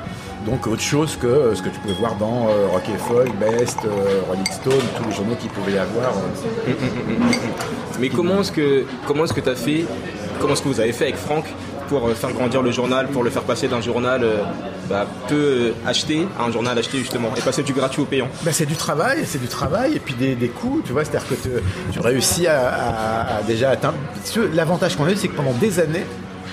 [0.46, 3.34] Donc autre chose que euh, ce que tu pouvais voir dans euh, Rock et Folk,
[3.38, 3.78] Best,
[4.28, 6.12] Rolling Stone, tous les journaux qu'il pouvait y avoir.
[8.00, 9.84] Mais comment est-ce que comment est-ce que t'as fait
[10.40, 11.44] Comment est-ce que vous avez fait avec Franck
[11.88, 14.36] pour euh, faire grandir le journal, pour le faire passer d'un journal euh,
[14.88, 17.30] bah, peu euh, acheté à un journal acheté justement.
[17.36, 18.28] Et passer du gratuit au payant.
[18.42, 21.34] Ben, c'est du travail, c'est du travail et puis des, coûts, tu vois, c'est-à-dire que
[21.92, 23.96] tu, réussis à, à- déjà atteindre.
[24.52, 26.04] L'avantage qu'on a eu, c'est que pendant des années,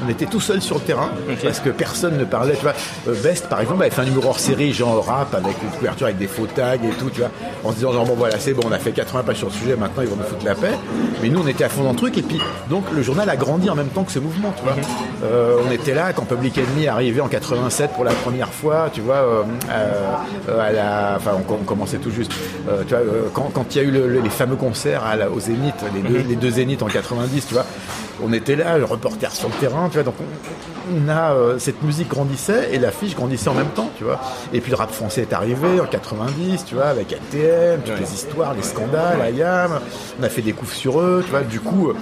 [0.06, 1.10] on était tout seul sur le terrain
[1.44, 2.56] parce que personne ne parlait.
[2.56, 2.74] Tu vois,
[3.08, 6.06] Euh, Best par exemple avait fait un numéro hors série, genre rap avec une couverture
[6.08, 7.30] avec des faux tags et tout, tu vois,
[7.64, 9.54] en se disant genre bon voilà c'est bon, on a fait 80 pages sur le
[9.54, 10.74] sujet, maintenant ils vont nous foutre la paix.
[11.22, 13.36] Mais nous on était à fond dans le truc et puis donc le journal a
[13.36, 14.76] grandi en même temps que ce mouvement, tu vois.
[15.24, 18.90] Euh, on était là quand Public Enemy est arrivé en 87 pour la première fois,
[18.94, 19.44] tu vois, euh,
[20.50, 22.32] euh, à la, enfin on, on commençait tout juste,
[22.88, 25.30] tu vois, quand, quand il y a eu le- le- les fameux concerts à la-
[25.30, 27.66] au Zénith, les deux, les deux Zéniths en 90, tu vois,
[28.24, 31.60] on était là, le reporter sur le terrain, tu vois, donc on, on a euh,
[31.60, 34.20] cette musique grandissait et l'affiche grandissait en même temps, tu vois.
[34.54, 38.14] Et puis le rap français est arrivé en 90, tu vois, avec ATM, toutes les
[38.14, 39.80] histoires, les scandales, IAM,
[40.20, 41.90] on a fait des coups sur eux, tu vois, du coup.
[41.90, 41.94] euh,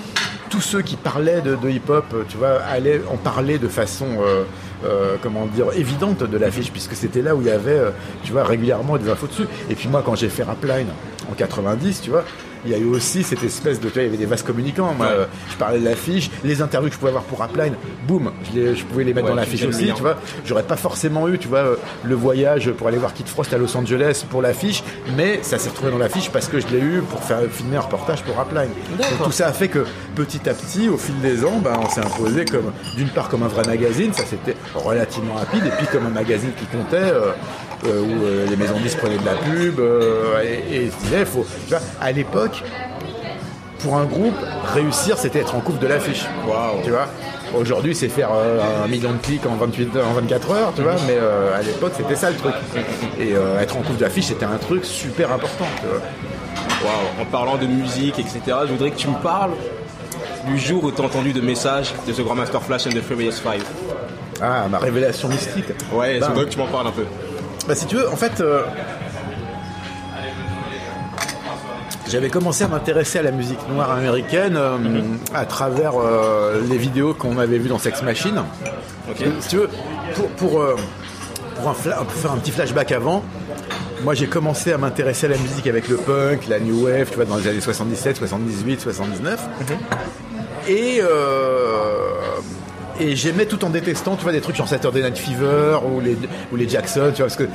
[0.49, 4.08] tous ceux qui parlaient de, de hip-hop, euh, tu vois, allaient en parler de façon,
[4.19, 4.43] euh,
[4.84, 7.91] euh, comment dire, évidente de l'affiche, puisque c'était là où il y avait, euh,
[8.23, 9.45] tu vois, régulièrement des infos dessus.
[9.69, 10.88] Et puis moi, quand j'ai fait Rapline
[11.29, 12.23] en 90, tu vois,
[12.65, 14.43] il y a eu aussi cette espèce de, tu vois, il y avait des vases
[14.43, 14.93] communicants.
[14.97, 15.11] Moi, Ouais.
[15.13, 17.73] euh, je parlais de l'affiche, les interviews que je pouvais avoir pour Rapline,
[18.07, 20.17] boum, je, les- je pouvais les mettre Ouais, dans l'affiche aussi, tu vois.
[20.45, 23.57] J'aurais pas forcément eu, tu vois, euh, le voyage pour aller voir Kid Frost à
[23.57, 24.83] Los Angeles pour l'affiche,
[25.15, 27.81] mais ça s'est retrouvé dans l'affiche parce que je l'ai eu pour faire filmer un
[27.81, 28.69] reportage pour Rapline.
[28.97, 31.89] Donc tout ça a fait que petit à petit, au fil des ans, ben, on
[31.89, 35.87] s'est imposé comme, d'une part comme un vrai magazine, ça c'était relativement rapide, et puis
[35.91, 36.97] comme un magazine qui comptait.
[36.97, 37.31] euh,
[37.85, 41.25] où euh, les maisons de disques prenaient de la pub euh, et, et se disaient,
[41.25, 42.63] faut, tu vois, à l'époque,
[43.79, 44.35] pour un groupe,
[44.73, 46.25] réussir, c'était être en coupe de l'affiche.
[46.83, 47.07] Tu vois
[47.57, 50.95] Aujourd'hui, c'est faire euh, un million de clics en, 28, en 24 heures, tu vois,
[51.07, 52.53] mais euh, à l'époque, c'était ça le truc.
[53.19, 56.01] Et euh, être en coupe de l'affiche, c'était un truc super important, tu vois.
[56.83, 59.51] Waouh, en parlant de musique, etc., je voudrais que tu me parles
[60.47, 63.31] du jour où tu as entendu de messages de The Grandmaster Flash and the Furious
[63.41, 63.63] Five.
[64.41, 65.65] Ah, ma révélation mystique.
[65.91, 67.03] Ouais, je Bah, voudrais que tu m'en parles un peu.
[67.69, 68.63] Bah, si tu veux, en fait, euh,
[72.10, 74.77] j'avais commencé à m'intéresser à la musique noire américaine euh,
[75.36, 78.41] à travers euh, les vidéos qu'on avait vues dans Sex Machine.
[79.39, 79.69] Si tu veux,
[80.15, 80.65] pour, pour,
[81.55, 83.23] pour un fla- pour faire un petit flashback avant,
[84.03, 87.17] moi j'ai commencé à m'intéresser à la musique avec le punk, la new wave, tu
[87.17, 89.39] vois, dans les années 77, 78, 79.
[90.67, 92.58] Et, euh, et
[93.15, 96.17] j'aimais tout en détestant, tu vois, des trucs genre Saturday Night Fever ou les,
[96.51, 97.45] ou les Jackson, tu vois, parce que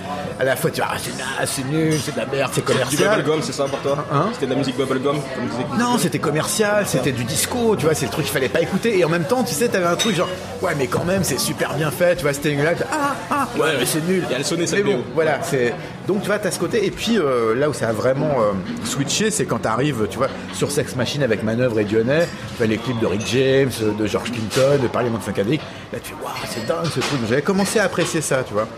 [0.40, 3.16] à la fois tu vois, ah, c'est nul, c'est de la merde, c'est Du commercial.
[3.16, 4.28] bubblegum, c'est ça pour toi Hein?
[4.32, 7.94] C'était de la musique bubblegum, comme disait Non, c'était commercial, c'était du disco, tu vois,
[7.94, 8.98] c'est le truc qu'il fallait pas écouter.
[8.98, 10.28] Et en même temps, tu sais, t'avais un truc genre,
[10.62, 13.74] ouais, mais quand même, c'est super bien fait, tu vois, c'était là, ah, ah, ouais,
[13.78, 14.24] mais c'est nul.
[14.30, 15.04] Et elle sonnait, cette Mais bon, BO.
[15.14, 15.74] voilà, c'est.
[16.06, 16.84] Donc, tu vois, t'as ce côté.
[16.84, 18.52] Et puis, euh, là où ça a vraiment euh,
[18.84, 22.66] switché, c'est quand t'arrives, tu vois, sur Sex Machine avec Manœuvre et Dionnet, tu vois,
[22.66, 25.60] les clips de Rick James, de George Clinton, de de Funkadelic.
[25.92, 27.20] Là, tu fais, waouh, c'est dingue ce truc.
[27.28, 28.68] J'avais commencé à apprécier ça, tu vois.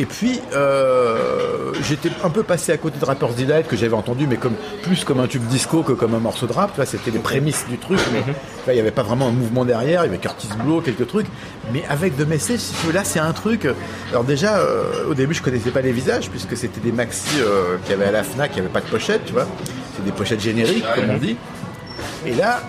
[0.00, 4.28] Et puis, euh, j'étais un peu passé à côté de Rapper's Delight que j'avais entendu,
[4.28, 6.70] mais comme plus comme un tube disco que comme un morceau de rap.
[6.70, 7.98] Tu vois, c'était les prémices du truc.
[8.12, 8.30] Mais, tu
[8.64, 10.04] vois, il n'y avait pas vraiment un mouvement derrière.
[10.04, 11.26] Il y avait Curtis Blow, quelques trucs.
[11.72, 13.66] Mais avec The Message, si tu veux, là, c'est un truc.
[14.10, 17.76] Alors déjà, euh, au début, je connaissais pas les visages puisque c'était des maxi euh,
[17.82, 19.48] qu'il y avait à la Fnac, qui avait pas de pochette, tu vois.
[19.96, 21.36] C'est des pochettes génériques, comme on dit.
[22.24, 22.62] Et là,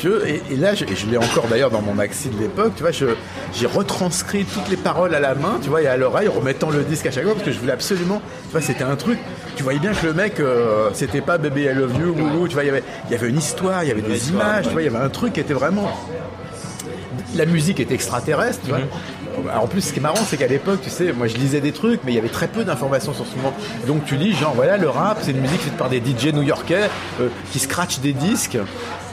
[0.00, 2.40] tu veux, et, et là, je, et je l'ai encore d'ailleurs dans mon maxi de
[2.40, 5.96] l'époque, tu vois, j'ai retranscrit toutes les paroles à la main, tu vois, et à
[5.96, 8.84] l'oreille, remettant le disque à chaque fois, parce que je voulais absolument, tu vois, c'était
[8.84, 9.18] un truc,
[9.56, 12.54] tu voyais bien que le mec, euh, c'était pas Baby I Love You, Loulou, tu
[12.54, 14.72] vois, il y avait, il y avait une histoire, il y avait des images, tu
[14.72, 15.90] vois, il y avait un truc qui était vraiment...
[17.36, 18.80] La musique était extraterrestre, tu vois.
[18.80, 18.88] Alors,
[19.54, 21.72] en plus, ce qui est marrant, c'est qu'à l'époque, tu sais, moi je lisais des
[21.72, 23.52] trucs, mais il y avait très peu d'informations sur ce moment.
[23.86, 26.88] Donc tu lis, genre, voilà, le rap, c'est une musique faite par des DJ new-yorkais
[27.20, 28.58] euh, qui scratchent des disques.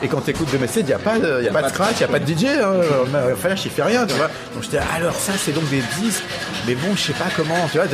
[0.03, 1.69] Et quand tu écoutes de Message, il n'y a pas de, y a pas de
[1.69, 2.45] scratch, il n'y a pas de DJ.
[2.45, 3.35] Hein.
[3.35, 4.29] Flash, il rien, tu vois.
[4.53, 4.63] Donc
[4.95, 6.23] alors ça, c'est donc des disques,
[6.67, 7.87] mais bon, je sais pas comment, tu vois.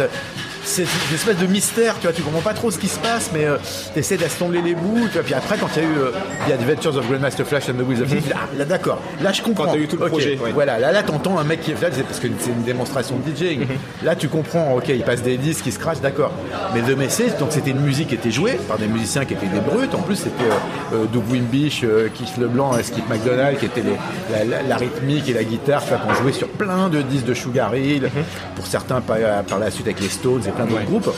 [0.65, 3.30] C'est une espèce de mystère, tu vois, tu comprends pas trop ce qui se passe,
[3.34, 3.45] mais
[3.93, 5.23] tu essaies d'assembler les bouts, tu vois.
[5.23, 6.12] Puis après, quand il y a eu euh,
[6.47, 9.41] The Adventures of Grandmaster Flash and the Wheels of Steel, ah, là d'accord, là je
[9.41, 9.65] comprends.
[9.65, 10.52] Quand t'as eu tout le projet, ouais.
[10.54, 13.15] Voilà, là, là t'entends un mec qui est là, c'est parce que c'est une démonstration
[13.17, 13.62] de DJing.
[13.62, 13.67] Mhm.
[14.04, 16.32] Là tu comprends, ok, il passe des disques, il scratch, d'accord.
[16.73, 19.47] Mais The Message, donc c'était une musique qui était jouée par des musiciens qui étaient
[19.47, 19.93] des brutes.
[19.95, 20.43] En plus, c'était
[20.93, 23.97] euh, euh, Doug Wimbish, euh, Keith Leblanc Skip McDonald qui étaient les,
[24.32, 27.34] la, la- la rythmique et la guitare, vois, qu'on jouait sur plein de disques de
[27.34, 28.23] Sugar Hill, Mhm.
[28.56, 31.09] pour certains par, par la suite avec les Stones et plein d'autres groupes.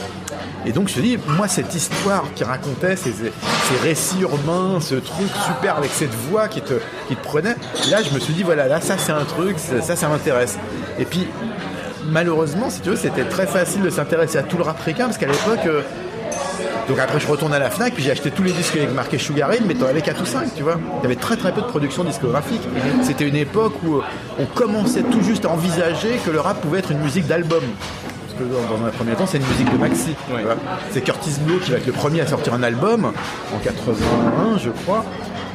[0.64, 4.96] Et donc je te dis, moi cette histoire qui racontait, ces, ces récits urbains, ce
[4.96, 6.74] truc super avec cette voix qui te,
[7.08, 7.56] qui te prenait,
[7.90, 10.58] là je me suis dit, voilà, là ça c'est un truc, ça ça, ça m'intéresse.
[10.98, 11.28] Et puis
[12.08, 15.18] malheureusement, si tu veux, c'était très facile de s'intéresser à tout le rap africain parce
[15.18, 15.66] qu'à l'époque.
[15.66, 15.82] euh,
[16.88, 19.18] donc après je retourne à la FNAC puis j'ai acheté tous les disques avec marqué
[19.18, 20.78] Sugar Hill mais t'en avais 4 ou 5 tu vois.
[21.00, 22.62] Il y avait très très peu de production discographique.
[23.02, 24.02] C'était une époque où euh,
[24.38, 27.62] on commençait tout juste à envisager que le rap pouvait être une musique d'album.
[28.38, 30.14] Dans, un premier temps c'est une musique de maxi.
[30.30, 30.42] Ouais.
[30.90, 33.12] C'est Curtis Blow qui va être le premier à sortir un album
[33.54, 35.04] en 81 je crois.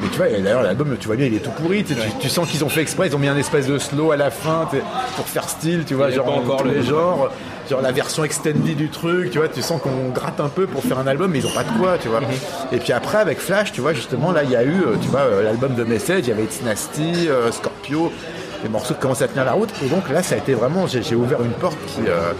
[0.00, 1.84] Mais tu vois, d'ailleurs l'album, tu vois bien, il est tout pourri.
[1.84, 3.78] tu sais, Tu, tu sens qu'ils ont fait exprès, ils ont mis un espèce de
[3.78, 4.68] slow à la fin
[5.16, 7.30] pour faire style, tu vois, Il genre pas encore le- les genres,
[7.70, 10.82] genre la version extended du truc, tu vois, tu sens qu'on gratte un peu pour
[10.82, 12.20] faire un album, mais ils ont pas de quoi, tu vois.
[12.20, 12.26] Mhm.
[12.72, 15.06] Et puis après avec Flash, tu vois, justement là, il y a eu, euh, tu
[15.08, 18.10] vois, euh, l'album de Message, il y avait It's Nasty, euh, Scorpio,
[18.64, 19.70] les morceaux qui commencent à tenir la route.
[19.84, 22.32] Et donc là, ça a été vraiment, j'ai j'ai ouvert une porte qui, euh,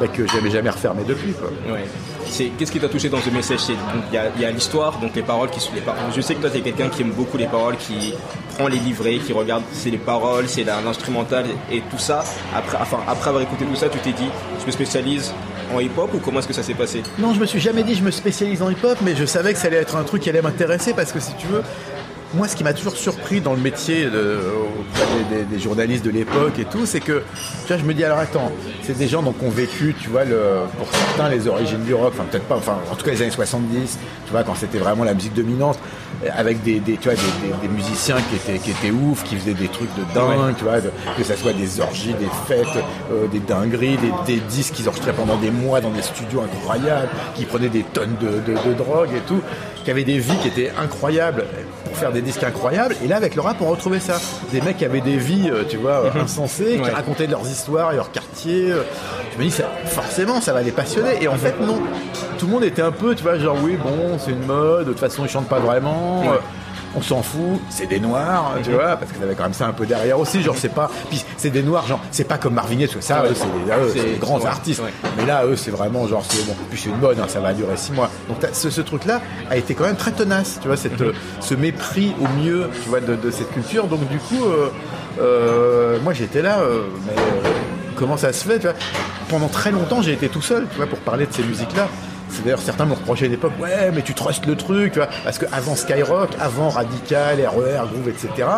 [0.00, 1.50] bah, que j'avais jamais refermée depuis, quoi.
[1.72, 1.84] Ouais.
[2.26, 3.58] C'est qu'est-ce qui t'a touché dans The Message?
[3.58, 5.80] C'est donc il y a, il y a l'histoire, donc les paroles qui sont les
[5.80, 6.00] paroles.
[6.14, 8.14] Je sais que toi t'es quelqu'un qui aime beaucoup les paroles, qui
[8.56, 12.24] prend les livrets, qui regarde c'est les paroles, c'est l'instrumental et tout ça.
[12.54, 14.28] Après, enfin après avoir écouté tout ça, tu t'es dit
[14.60, 15.32] je me spécialise
[15.74, 17.02] en hip-hop ou comment est-ce que ça s'est passé?
[17.18, 19.58] Non, je me suis jamais dit je me spécialise en hip-hop, mais je savais que
[19.58, 21.62] ça allait être un truc qui allait m'intéresser parce que si tu veux,
[22.34, 24.38] moi ce qui m'a toujours surpris dans le métier de-
[24.78, 27.22] auprès des, des- des journalistes de l'époque et tout, c'est que
[27.66, 30.08] tu vois, je me dis alors attends, c'est des gens donc qui ont vécu, tu
[30.10, 30.38] vois, le,
[30.78, 33.30] pour certains les origines du rock, enfin peut-être pas, enfin en tout cas les années
[33.30, 35.78] 70, tu vois, quand c'était vraiment la musique dominante,
[36.36, 37.14] avec des, des, tu vois,
[37.62, 40.80] des, musiciens qui étaient, qui étaient ouf, qui faisaient des trucs de dingue, tu vois,
[40.80, 42.66] de- que ça soit des orgies, des fêtes,
[43.12, 47.08] euh, des dingueries, des, des disques qu'ils enregistraient pendant des mois dans des studios incroyables,
[47.34, 49.40] qui prenaient des tonnes de, de, de drogue et tout,
[49.84, 51.44] qui avaient des vies qui étaient incroyables
[51.90, 52.94] pour faire des disques incroyables.
[53.04, 54.18] Et là, avec le rap, on retrouvait ça.
[54.52, 57.92] Des mecs qui avaient des vies, euh, tu vois, euh, insensées, qui racontaient leurs histoires
[57.92, 58.70] et leurs quartiers.
[58.70, 58.82] euh.
[59.34, 61.22] Je me dis, ça, forcément, ça va les passionner.
[61.22, 61.78] Et en fait, non.
[62.38, 64.92] Tout le monde était un peu, tu vois, genre, oui, bon, c'est une mode, de
[64.92, 66.22] toute façon, ils chantent pas vraiment.
[66.32, 66.36] euh,
[66.96, 69.66] on s'en fout, c'est des noirs, tu vois, parce que ça avait quand même ça
[69.66, 72.54] un peu derrière aussi, genre c'est pas, puis c'est des noirs, genre c'est pas comme
[72.54, 74.82] Marvin Gaye, parce que ça, eux, c'est des, grands artistes,
[75.16, 77.52] mais là, eux, c'est vraiment genre, c'est bon, puis c'est une mode, hein, ça va
[77.52, 78.10] durer six mois.
[78.28, 82.14] Donc ce, truc-là a été quand même très tenace, tu vois, cette, euh, ce mépris
[82.20, 83.86] au mieux, tu vois, de, cette culture.
[83.86, 84.68] Donc du coup, euh,
[85.20, 86.58] euh, moi j'étais là,
[87.06, 87.14] mais
[87.96, 88.74] comment ça se fait, tu vois?
[89.28, 91.88] Pendant très longtemps, j'ai été tout seul, tu vois, pour parler de ces musiques-là.
[92.30, 95.08] C'est d'ailleurs certains me reprochaient à l'époque, ouais, mais tu trustes le truc, tu vois,
[95.24, 98.48] parce qu'avant Skyrock, avant Radical, RER, Groove, etc.,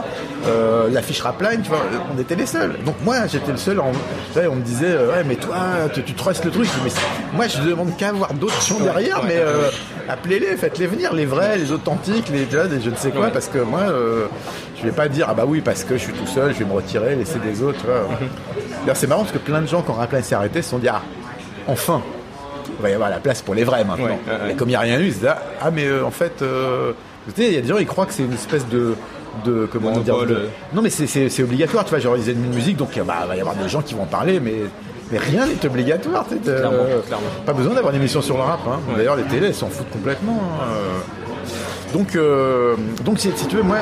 [0.46, 1.80] euh, l'affiche Rapline, tu vois,
[2.14, 2.76] on était les seuls.
[2.84, 3.92] Donc moi, j'étais le seul, en,
[4.36, 5.56] on me disait, euh, ouais, mais toi,
[5.92, 6.68] tu, tu trustes le truc.
[6.84, 6.90] Mais
[7.34, 9.70] moi, je demande qu'à avoir d'autres gens derrière, mais euh,
[10.08, 13.58] appelez-les, faites-les venir, les vrais, les authentiques, les, des je ne sais quoi, parce que
[13.58, 14.26] moi, euh,
[14.78, 16.64] je vais pas dire, ah bah oui, parce que je suis tout seul, je vais
[16.64, 17.84] me retirer, laisser des autres.
[18.80, 20.88] D'ailleurs, c'est marrant parce que plein de gens, quand Rapline s'est arrêté, se sont dit,
[20.88, 21.02] ah,
[21.68, 22.02] enfin,
[22.78, 24.04] il va y avoir la place pour les vrais maintenant.
[24.06, 24.52] Ouais, ouais, ouais.
[24.52, 25.28] Et comme il n'y a rien eu, ils se disent,
[25.60, 26.92] ah, mais euh, en fait, euh,
[27.38, 28.94] il y a des gens, ils croient que c'est une espèce de.
[29.46, 30.48] De, comment Monopole, dire de- euh.
[30.74, 32.18] Non, mais c'est- c'est c'est obligatoire, tu vois.
[32.18, 34.06] Aiment une musique, donc euh, bah, il va y avoir des gens qui vont en
[34.06, 34.56] parler, mais,
[35.10, 36.26] mais rien n'est obligatoire.
[36.28, 37.26] tu sais, de- Clairement, clairement.
[37.46, 38.60] Pas besoin d'avoir une émission sur le rap.
[38.68, 38.78] hein.
[38.94, 40.38] D'ailleurs, les télés, s'en foutent complètement.
[40.60, 41.96] hein, euh.
[41.96, 43.78] Donc, euh, donc si, si tu veux, moi,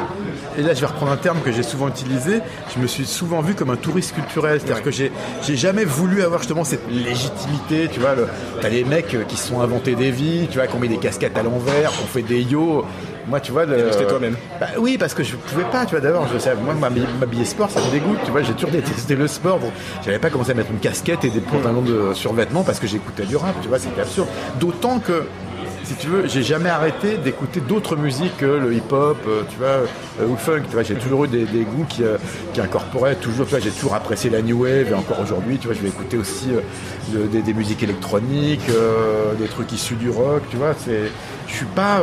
[0.58, 2.40] et là je vais reprendre un terme que j'ai souvent utilisé,
[2.74, 4.58] je me suis souvent vu comme un touriste culturel.
[4.60, 4.82] C'est-à-dire Ouais.
[4.82, 7.88] que j'ai, j'ai jamais voulu avoir justement cette légitimité.
[7.92, 8.26] Tu vois, le,
[8.60, 10.88] t'as les mecs euh, qui se sont inventés des vies, tu vois, qui ont mis
[10.88, 12.84] des casquettes à l'envers, qui ont fait des yo.
[13.28, 14.36] Moi, tu vois, le, resté toi-même.
[14.58, 16.00] Bah, oui, parce que je pouvais pas, tu vois.
[16.00, 18.18] D'abord, je sais, moi, m'habiller sport, ça me dégoûte.
[18.24, 19.58] Tu vois, j'ai toujours détesté le sport.
[19.60, 19.70] Donc,
[20.04, 23.24] j'avais pas commencé à mettre une casquette et des pantalons de survêtement parce que j'écoutais
[23.24, 23.54] du rap.
[23.62, 24.26] Tu vois, c'était absurde.
[24.58, 25.24] D'autant que
[25.90, 29.66] si tu veux, j'ai jamais arrêté d'écouter d'autres musiques que le hip-hop, euh, tu vois,
[30.20, 30.62] euh, ou le funk.
[30.68, 32.16] Tu vois, j'ai toujours eu des, goûts qui, euh,
[32.54, 33.44] qui incorporaient toujours.
[33.46, 35.88] Tu vois, j'ai toujours apprécié la new wave et encore aujourd'hui, tu vois, je vais
[35.88, 36.50] écouter aussi
[37.12, 38.70] de- des, des musiques électroniques,
[39.40, 40.42] des trucs issus du rock.
[40.48, 41.10] Tu vois, c'est,
[41.48, 42.00] je suis pas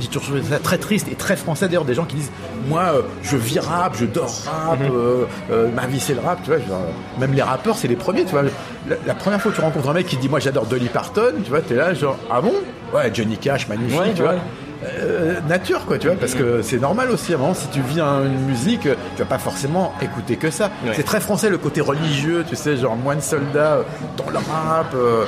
[0.00, 2.30] j'ai toujours trouvé ça très triste et très français d'ailleurs des gens qui disent
[2.68, 6.40] moi euh, je vis rap, je dors rap, euh, euh, ma vie c'est le rap,
[6.42, 6.58] tu vois.
[6.58, 6.80] genre,
[7.18, 8.42] même les rappeurs c'est les premiers, tu vois.
[8.88, 11.32] La, la première fois que tu rencontres un mec qui dit moi j'adore Dolly Parton,
[11.44, 12.52] tu vois, t'es là genre ah bon?
[12.94, 14.34] Ouais Johnny Cash magnifique, Ouais, tu vois.
[14.82, 17.82] Euh, nature quoi tu vois parce que c'est normal aussi à un moment si tu
[17.82, 20.70] vis un- une musique tu vas pas forcément écouter que ça.
[20.86, 20.92] Ouais.
[20.96, 23.82] c'est très français le côté religieux tu sais genre moine soldat euh,
[24.16, 25.26] dans le rap euh,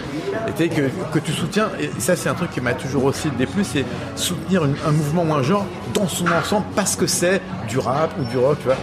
[0.59, 1.69] et que, que tu soutiens.
[1.79, 3.85] Et ça c'est un truc qui m'a toujours aussi déplu c'est
[4.17, 8.11] soutenir une- un mouvement ou un genre dans son ensemble parce que c'est du rap
[8.19, 8.77] ou du rock tu vois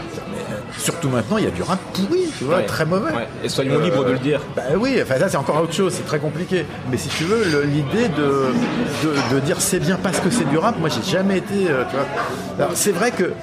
[0.78, 2.66] surtout maintenant il y a du rap pourri tu vois Ouais.
[2.66, 3.28] très mauvais Ouais.
[3.44, 4.40] Et soyons libres de le dire.
[4.56, 6.66] bah oui, enfin ça c'est encore autre chose, c'est très compliqué.
[6.92, 8.48] Mais si tu veux, l'idée de,
[9.04, 11.84] de, de dire c'est bien parce que c'est du rap, moi j'ai jamais été, euh,
[11.90, 12.06] tu vois.
[12.58, 13.34] Alors c'est vrai que,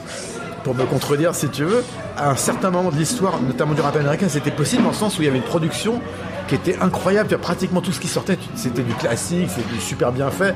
[0.64, 1.84] pour me contredire si tu veux,
[2.16, 5.18] à un certain moment de l'histoire, notamment du rap américain, c'était possible dans le sens
[5.18, 6.00] où il y avait une production
[6.48, 9.80] qui était incroyable, tu vois, pratiquement tout ce qui sortait, c'était du classique, c'était du
[9.80, 10.54] super bien fait.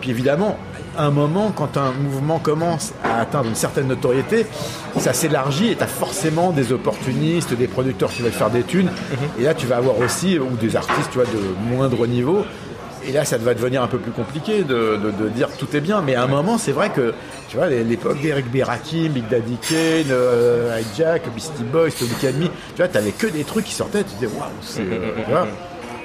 [0.00, 0.56] Puis évidemment,
[0.96, 4.46] à un moment, quand un mouvement commence à atteindre une certaine notoriété,
[4.98, 8.90] ça s'élargit et tu as forcément des opportunistes, des producteurs qui veulent faire des thunes.
[9.38, 12.44] Et là, tu vas avoir aussi, ou des artistes tu vois, de moindre niveau.
[13.04, 15.80] Et là, ça va devenir un peu plus compliqué de, de- de dire tout est
[15.80, 16.02] bien.
[16.02, 17.12] Mais à un moment, c'est vrai que,
[17.48, 18.62] tu vois, l'époque d'Eric B.
[18.62, 23.42] Rakim, Big Daddy Kane, euh, Hijack, Beastie Boys, Public Enemy, tu vois, t'avais que des
[23.42, 24.04] trucs qui sortaient.
[24.04, 24.82] Tu disais, waouh, c'est.
[25.32, 25.44] euh,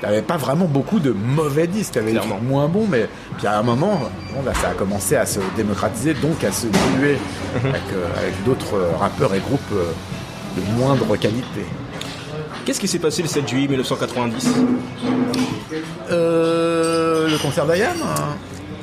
[0.02, 3.64] T'avais pas vraiment beaucoup de mauvais disques, t'avais des moins bons, mais puis à un
[3.64, 4.00] moment,
[4.34, 7.18] bon, ça a commencé à se démocratiser, donc à se diluer
[7.56, 9.92] avec, euh, avec d'autres euh, rappeurs et groupes euh,
[10.56, 11.66] de moindre qualité.
[12.66, 14.50] Qu'est-ce qui s'est passé le 7 juillet 1990
[16.12, 18.36] Euh, le concert d'Ayam hein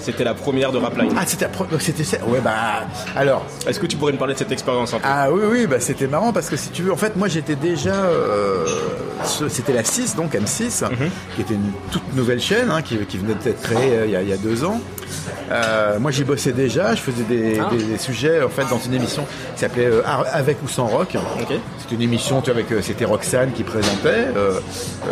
[0.05, 1.11] C'était la première de Rapline.
[1.17, 2.19] Ah, c'était la c'était ça.
[2.27, 2.53] Ouais, bah.
[3.17, 3.45] Alors.
[3.67, 5.05] Est-ce que tu pourrais me parler de cette expérience un peu?
[5.09, 7.57] Ah oui, oui, bah c'était marrant parce que si tu veux, en fait, moi j'étais
[7.57, 7.95] déjà.
[7.95, 8.67] euh,
[9.49, 10.85] c'était la 6, donc M6,
[11.35, 14.17] qui était une toute nouvelle chaîne hein, qui, qui venait d'être créée euh, il y,
[14.17, 14.81] a, il y a deux ans.
[15.51, 17.69] Euh, moi j'y bossais déjà, je faisais des, Ah.
[17.75, 21.17] des- des sujets en fait dans une émission qui s'appelait euh, Avec ou sans rock.
[21.41, 21.55] Ok.
[21.81, 24.59] C'était une émission, tu vois, avec euh, c'était Roxane qui présentait, euh,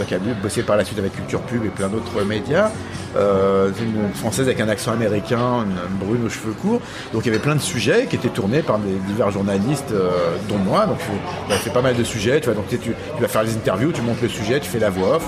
[0.09, 2.71] qui a bossé par la suite avec Culture Pub et plein d'autres médias.
[3.15, 6.81] C'est une française avec un accent américain, une, une brune aux cheveux courts.
[7.13, 9.93] Donc il y avait plein de sujets qui étaient tournés par des divers journalistes,
[10.49, 10.87] dont moi.
[10.87, 10.97] Donc
[11.49, 12.41] on a fait pas mal de sujets.
[12.41, 14.79] Tu vois, donc tu, tu vas faire les interviews, tu montes le sujet, tu fais
[14.79, 15.25] la voix off.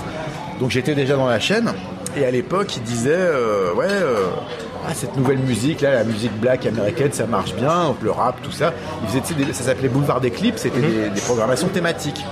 [0.59, 1.71] Donc j'étais déjà dans la chaîne.
[2.15, 3.87] Et à l'époque, il disait, euh, ouais.
[3.89, 4.27] euh,
[4.87, 8.51] ah, cette nouvelle musique là, la musique black américaine, ça marche bien, le rap, tout
[8.51, 8.71] ça.
[9.01, 12.23] Il faisait, tu sais, des- ça s'appelait Boulevard des clips, c'était des, des programmations thématiques.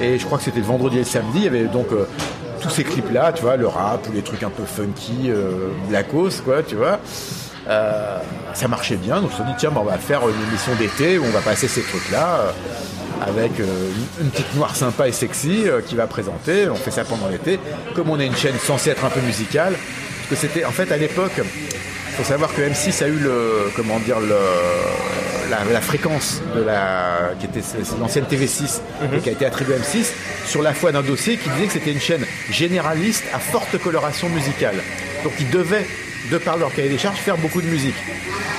[0.00, 2.06] Et je crois que c'était le vendredi et le samedi, il y avait donc euh,
[2.62, 5.30] tous ces clips là, tu vois, le rap ou les trucs un peu funky,
[5.88, 6.98] blackos, quoi, tu vois.
[8.54, 11.18] Ça marchait bien, donc on se dit tiens, bah, on va faire une émission d'été
[11.18, 12.52] où on va passer ces trucs là.
[13.20, 16.68] Avec euh, une, petite noire sympa et sexy euh, qui va présenter.
[16.68, 17.58] On fait ça pendant l'été.
[17.94, 20.90] Comme on est une chaîne censée être un peu musicale, parce que c'était en fait
[20.92, 24.36] à l'époque, il faut savoir que M6 a eu le comment dire le
[25.50, 27.60] la, la fréquence de la qui était
[27.98, 28.80] l'ancienne TV6
[29.14, 30.12] et qui a été attribuée à M6
[30.46, 34.28] sur la foi d'un dossier qui disait que c'était une chaîne généraliste à forte coloration
[34.28, 34.76] musicale.
[35.24, 35.86] Donc ils devaient
[36.30, 37.96] de par leur cahier des charges, faire beaucoup de musique.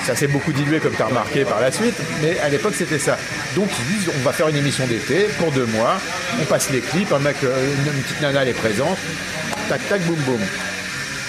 [0.04, 2.98] Ça s'est beaucoup dilué, comme tu as remarqué par la suite, mais à l'époque, c'était
[2.98, 3.16] ça.
[3.54, 6.00] Donc, ils disent, on va faire une émission d'été pour deux mois,
[6.40, 8.98] on passe les clips, un mec, euh, une, petite nana, est présente,
[9.68, 10.40] tac, tac, boum, boum.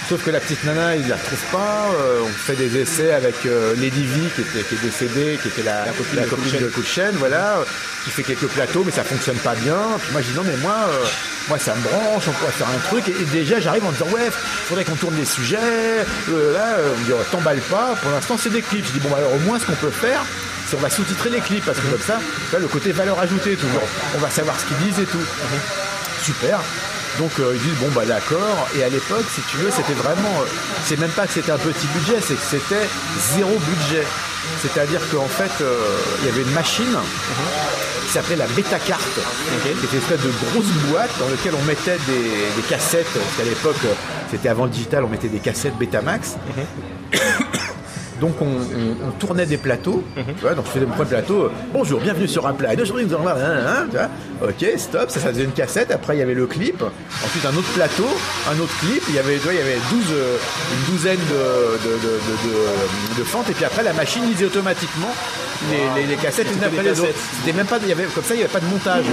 [0.10, 1.88] Sauf que la petite nana, ils la retrouvent pas.
[2.00, 5.48] euh, on fait des essais avec euh, Lady V, qui, était, qui est décédée, qui
[5.48, 7.64] était la, copine la de copine de Kouchen, voilà, euh,
[8.04, 9.78] qui fait quelques plateaux, mais ça fonctionne pas bien.
[10.02, 11.06] Puis moi, je dis non, mais moi, euh,
[11.48, 13.08] moi, ça me branche, on pourrait faire un truc.
[13.08, 15.58] Et, et déjà, j'arrive en disant ouais, faudrait qu'on tourne des sujets.
[16.28, 17.96] Là, on me dit oh, t'emballe pas.
[18.02, 18.86] Pour l'instant, c'est des clips.
[18.86, 20.24] Je dis bon, bah, alors au moins, ce qu'on peut faire.
[20.68, 22.20] C'est on va sous-titrer les clips parce que comme ça,
[22.52, 23.84] là, le côté valeur ajoutée toujours.
[24.16, 25.24] On va savoir ce qu'ils disent et tout.
[26.24, 26.60] Super.
[27.20, 28.68] Donc euh, ils disent bon bah d'accord.
[28.76, 30.42] Et à l'époque, si tu veux, c'était vraiment.
[30.42, 30.46] euh,
[30.86, 32.88] c'est même pas que c'était un petit budget, c'est que c'était
[33.36, 34.04] zéro budget.
[34.62, 35.76] C'est-à-dire qu'en fait, euh,
[36.22, 36.96] il y avait une machine
[38.06, 39.02] qui s'appelait la bêta carte,
[39.62, 42.22] qui était une espèce de grosse boîte dans laquelle on mettait des,
[42.56, 43.08] des cassettes.
[43.14, 43.94] Parce qu'à l'époque, euh,
[44.32, 46.36] c'était avant le digital, on mettait des cassettes Betamax.
[48.22, 51.44] Donc on, on- on tournait des plateaux, tu vois, donc je faisais mon premier plateau,
[51.46, 54.50] euh, bonjour, bienvenue sur un plat, et aujourd'hui nous allons voir, hein, hein, tu vois,
[54.50, 56.82] ok, stop, ça, ça faisait une cassette, après il y avait le clip,
[57.26, 58.08] ensuite un autre plateau,
[58.50, 60.38] un autre clip, il y avait, tu vois, il y avait 12, euh,
[60.78, 64.46] une douzaine de, de, de, de- de- de fentes, et puis après la machine lisait
[64.46, 65.14] automatiquement
[65.72, 66.48] les, les- les cassettes.
[66.48, 67.10] Les unes après les autres.
[67.40, 69.06] C'était même pas, il y avait, comme ça il n'y avait pas de montage,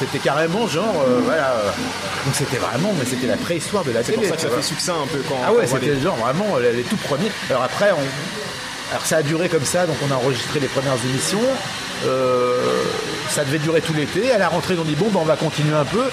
[0.00, 1.70] c'était carrément genre, euh, voilà, euh,
[2.24, 4.26] donc c'était vraiment, mais c'était la préhistoire de la C'est télé.
[4.28, 4.56] pour ça que ça vois.
[4.58, 7.30] fait succès un peu quand Ah ouais, c'était genre vraiment les, les tout premiers.
[7.50, 8.02] Alors après, on...
[8.90, 11.40] Alors ça a duré comme ça, donc on a enregistré les premières émissions.
[12.06, 12.84] Euh,
[13.28, 14.30] ça devait durer tout l'été.
[14.32, 16.04] À la rentrée, on dit bon, ben, on va continuer un peu.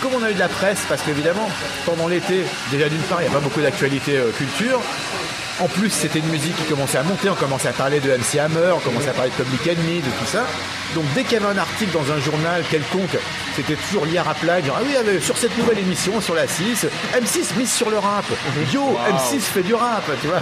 [0.00, 1.48] Comme on a eu de la presse, parce qu'évidemment,
[1.84, 4.80] pendant l'été, déjà d'une part, il n'y a pas beaucoup d'actualité euh, culture.
[5.60, 8.38] En plus, c'était une musique qui commençait à monter, on commençait à parler de MC
[8.38, 10.44] Hammer, on commençait à parler de Public Enemy, de tout ça.
[10.94, 13.16] Donc dès qu'il y avait un article dans un journal quelconque,
[13.54, 16.48] c'était toujours lié à Rapline, genre ah oui, euh, sur cette nouvelle émission, sur la
[16.48, 18.24] 6, M6 mise sur le rap.
[18.72, 20.40] Yo, M6 fait du rap, tu vois.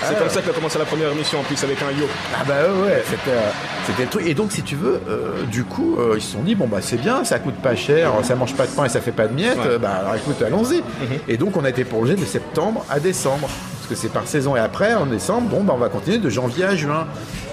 [0.00, 2.06] C'est Ah, comme ça que a commencé la première émission en plus avec un yo.
[2.38, 3.50] ah bah ouais, c'était, euh,
[3.86, 4.26] c'était le truc.
[4.26, 6.78] Et donc si tu veux, euh, du coup, euh, ils se sont dit bon bah
[6.80, 9.28] c'est bien, ça coûte pas cher, ça mange pas de pain et ça fait pas
[9.28, 9.58] de miettes.
[9.58, 9.78] Ouais.
[9.78, 10.82] bah alors écoute, allons-y.
[11.28, 13.48] Et donc on a été prolongé de septembre à décembre,
[13.84, 14.56] parce que c'est par saison.
[14.56, 17.06] Et après en décembre, bon bah on va continuer de janvier à juin.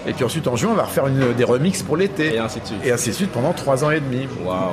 [0.08, 2.36] Et puis ensuite en juin on va refaire une, des remixes pour l'été.
[2.36, 2.78] Et ainsi de suite.
[2.86, 4.28] Et ainsi de suite pendant trois ans et demi.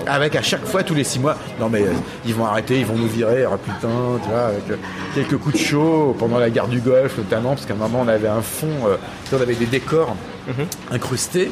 [0.07, 1.37] Avec à chaque fois tous les six mois.
[1.59, 1.93] Non mais euh,
[2.25, 3.45] ils vont arrêter, ils vont nous virer.
[3.45, 3.89] Ah putain,
[4.23, 4.77] tu vois, avec euh,
[5.17, 8.09] quelques coups de chaud pendant la guerre du Golfe notamment, parce qu'à un moment on
[8.09, 8.97] avait un fond, euh,
[9.33, 10.15] on avait des décors
[10.93, 11.51] incrustés.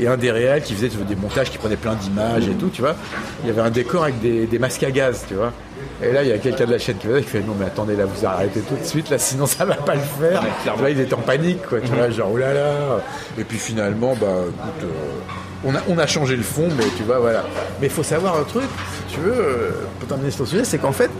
[0.00, 2.82] et un des réels qui faisait des montages, qui prenait plein d'images et tout, tu
[2.82, 2.96] vois.
[3.44, 5.52] Il y avait un décor avec des, des masques à gaz, tu vois.
[6.02, 7.96] Et là, il y a quelqu'un de la chaîne qui qui fait non mais attendez
[7.96, 10.42] là, vous arrêtez tout de suite là, sinon ça va pas le faire.
[10.82, 11.80] Là, il était en panique, quoi.
[11.80, 13.00] Tu vois, genre oulala.
[13.38, 14.84] Et puis finalement, bah écoute.
[14.84, 17.44] euh, on a, on a changé le fond, mais tu vois, voilà.
[17.80, 18.64] Mais il faut savoir un truc,
[19.08, 21.10] si tu veux, euh, pour terminer sur le sujet, c'est qu'en fait,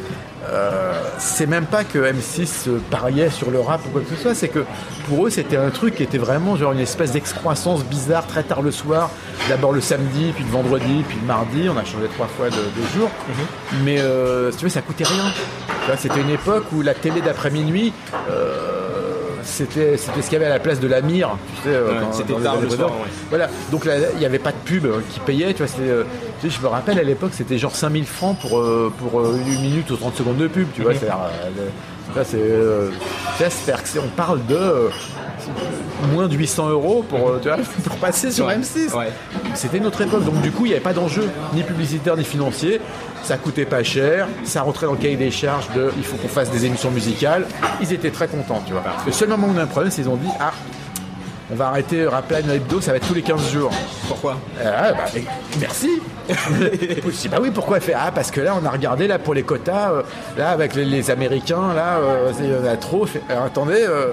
[0.48, 4.20] euh, c'est même pas que M6 euh, pariait sur le rap ou quoi que ce
[4.22, 4.64] soit, c'est que
[5.08, 8.62] pour eux, c'était un truc qui était vraiment genre une espèce d'excroissance bizarre très tard
[8.62, 9.10] le soir.
[9.48, 11.68] D'abord le samedi, puis le vendredi, puis le mardi.
[11.68, 13.08] On a changé trois fois de, de jour.
[13.84, 15.24] Mais euh, si tu veux, ça coûtait rien.
[15.98, 17.92] C'était une époque où la télé d'après minuit.
[18.30, 18.75] euh,
[19.46, 21.88] c'était c'était ce qu'il y avait à la place de la mire tu sais, euh,
[22.00, 22.92] Ouais, c'était tard le soir, 90.
[23.02, 23.08] ouais.
[23.30, 26.04] voilà donc là il n'y avait pas de pub euh, qui payait tu vois euh,
[26.40, 28.62] tu sais, je me rappelle à l'époque c'était genre 5000 francs pour
[28.98, 32.24] pour une minute ou 30 secondes de pub tu vois Mhm.
[32.24, 32.90] c'est euh,
[34.02, 34.90] on parle de
[36.12, 38.56] moins de 800 euros pour, euh, tu vois, pour passer sur Ouais.
[38.58, 39.08] M6 Ouais.
[39.54, 42.80] c'était notre époque, donc du coup il n'y avait pas d'enjeu, ni publicitaire ni financier.
[43.22, 46.28] Ça coûtait pas cher, ça rentrait dans le cahier des charges de il faut qu'on
[46.28, 47.44] fasse des émissions musicales.
[47.80, 48.82] Ils étaient très contents, tu vois.
[49.04, 50.52] Le seul moment où on a un problème, c'est qu'ils ont dit ah
[51.50, 53.70] on va arrêter Rapline Hebdo, ça va être tous les 15 jours.
[54.08, 55.04] Pourquoi Ah, bah,
[55.60, 55.90] merci.
[56.28, 59.44] je bah oui pourquoi fait ah parce que là on a regardé là pour les
[59.44, 60.02] quotas euh,
[60.36, 63.06] là avec les, les Américains là euh, il y en a trop.
[63.06, 64.10] Fais, Alors, attendez euh,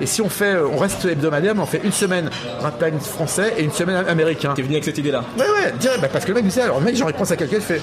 [0.00, 2.30] et si on fait euh, on reste hebdomadaire mais on fait une semaine
[2.60, 4.52] Rapline français et une semaine américain.
[4.54, 5.24] T'es venu avec cette idée-là?
[5.38, 7.14] Ouais, ouais, direct, bah, parce que le mec me dit, alors le mec, genre, il
[7.14, 7.80] pense à quelqu'un, il fait,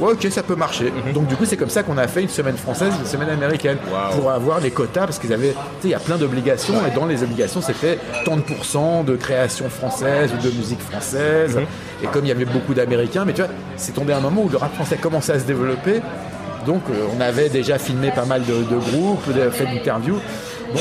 [0.00, 0.92] ouais, ok, ça peut marcher.
[1.12, 3.78] Donc, du coup, c'est comme ça qu'on a fait une semaine française, une semaine américaine,
[4.12, 6.94] pour avoir les quotas, parce qu'ils avaient, tu sais, il y a plein d'obligations, et
[6.94, 11.58] dans les obligations, c'était tant de pourcents de création française ou de musique française.
[12.02, 14.48] Et comme il y avait beaucoup d'Américains, mais tu vois, c'est tombé un moment où
[14.48, 16.00] le rap français commençait à se développer.
[16.66, 19.22] Donc, euh, on avait déjà filmé pas mal de, de groupes,
[19.52, 20.18] fait d'interviews.
[20.72, 20.80] Bon,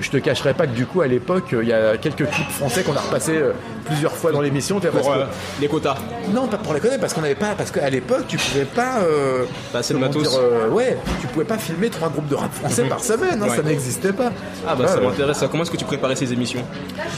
[0.00, 2.50] je, te- cacherai pas que du coup, à l'époque, euh, il y a quelques clips
[2.50, 3.52] français qu'on a repassés euh,
[3.86, 4.78] plusieurs fois dans l'émission.
[4.78, 5.24] Pour parce que- euh,
[5.60, 5.96] les quotas.
[6.34, 8.98] non, pas pour les connaître, parce qu'on n'avait pas, parce qu'à l'époque, tu pouvais pas.
[9.00, 10.28] Euh, Pas assez de comment matos.
[10.28, 13.48] dire, euh, ouais, tu pouvais pas filmer trois groupes de rap français par semaine, hein,
[13.48, 13.56] Ouais.
[13.56, 14.32] ça n'existait pas.
[14.66, 15.06] Ah bah Ouais, ça ouais.
[15.06, 15.42] m'intéresse.
[15.50, 16.62] Comment est-ce que tu préparais ces émissions?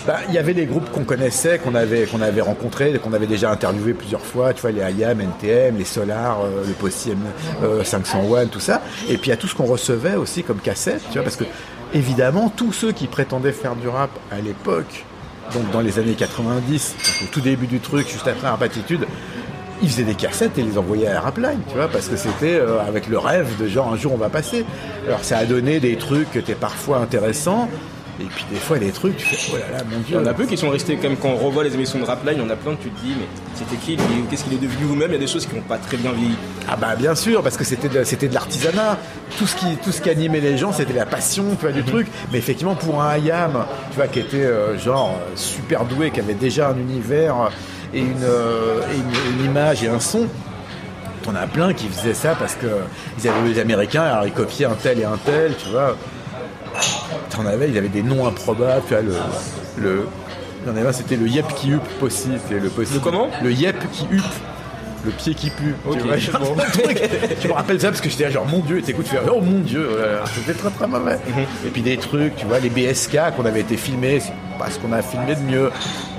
[0.06, 3.26] Bah, il y avait des groupes qu'on connaissait, qu'on avait, qu'on avait rencontrés, qu'on avait
[3.26, 7.12] déjà interviewés plusieurs fois, tu vois, les IAM, NTM, les Solar, le Possi
[7.64, 8.82] euh, 501, tout ça.
[9.08, 11.36] Et puis il y a tout ce qu'on recevait aussi comme cassette, tu vois, parce
[11.36, 11.44] que
[11.94, 15.04] évidemment, tous ceux qui prétendaient faire du rap à l'époque,
[15.54, 19.06] donc dans les années 90, donc au tout début du truc, juste après Rapatitude,
[19.82, 22.80] ils faisaient des cassettes et les envoyaient à Rapline, tu vois, parce que c'était euh,
[22.80, 24.64] avec le rêve de genre un jour on va passer.
[25.06, 27.68] Alors ça a donné des trucs qui étaient parfois intéressants,
[28.20, 30.16] et puis des fois des trucs, tu fais, oh là là, mon Il dieu.
[30.16, 32.04] y en a peu qui sont restés quand même quand on revoit les émissions de
[32.04, 33.96] Rapline, il y en a plein que tu te dis mais c'était qui
[34.30, 35.10] Qu'est-ce qu'il est devenu vous-même?
[35.10, 36.36] Il y a des choses qui n'ont pas très bien vieilli.
[36.68, 37.98] Ah bah bien sûr, parce que c'était de,
[38.28, 38.98] de l'artisanat.
[39.38, 41.82] Tout ce qui tout ce qui animait les gens, c'était la passion, tu vois, du
[41.82, 42.06] truc.
[42.32, 46.34] Mais effectivement, pour un Ayam, tu vois, qui était euh, genre super doué, qui avait
[46.34, 47.50] déjà un univers
[47.92, 50.26] et une, euh, et une, une image et un son.
[51.22, 52.66] T'en as plein qui faisaient ça parce que
[53.18, 55.96] ils avaient les Américains, alors ils copiaient un tel et un tel, tu vois.
[57.30, 59.12] T'en avais, ils avaient des noms improbables, tu vois, le.
[59.78, 60.06] le
[60.66, 62.94] il y en avait un, c'était le yep qui huppe possi, c'était le possi.
[62.94, 63.28] Le comment?
[63.42, 64.22] Le yep qui huppe.
[65.04, 65.74] Le pied qui pue.
[65.92, 66.56] Tu vois, bon.
[67.42, 69.42] Je me rappelle ça parce que j'étais genre, mon Dieu, et t'écoutes, tu fais, oh
[69.42, 69.86] mon Dieu,
[70.34, 71.18] c'était très très mauvais.
[71.66, 74.78] Et puis des trucs, tu vois, les BSK qu'on avait été filmés, c'est pas ce
[74.78, 75.70] qu'on a filmé de mieux.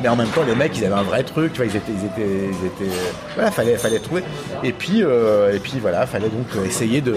[0.04, 1.92] Mais en même temps, les mecs, ils avaient un vrai truc, tu vois, ils étaient,
[1.92, 2.30] ils étaient,
[2.62, 2.96] ils étaient,
[3.34, 4.22] voilà, fallait, fallait trouver.
[4.64, 7.14] Et puis, euh, et puis voilà, fallait donc essayer de,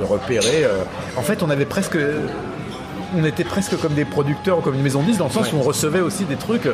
[0.00, 0.64] de repérer.
[0.64, 0.82] euh,
[1.16, 1.96] En fait, on avait presque,
[3.16, 5.58] on était presque comme des producteurs, comme une maison de disques, dans le sens Ouais.
[5.58, 6.68] où on recevait aussi des trucs.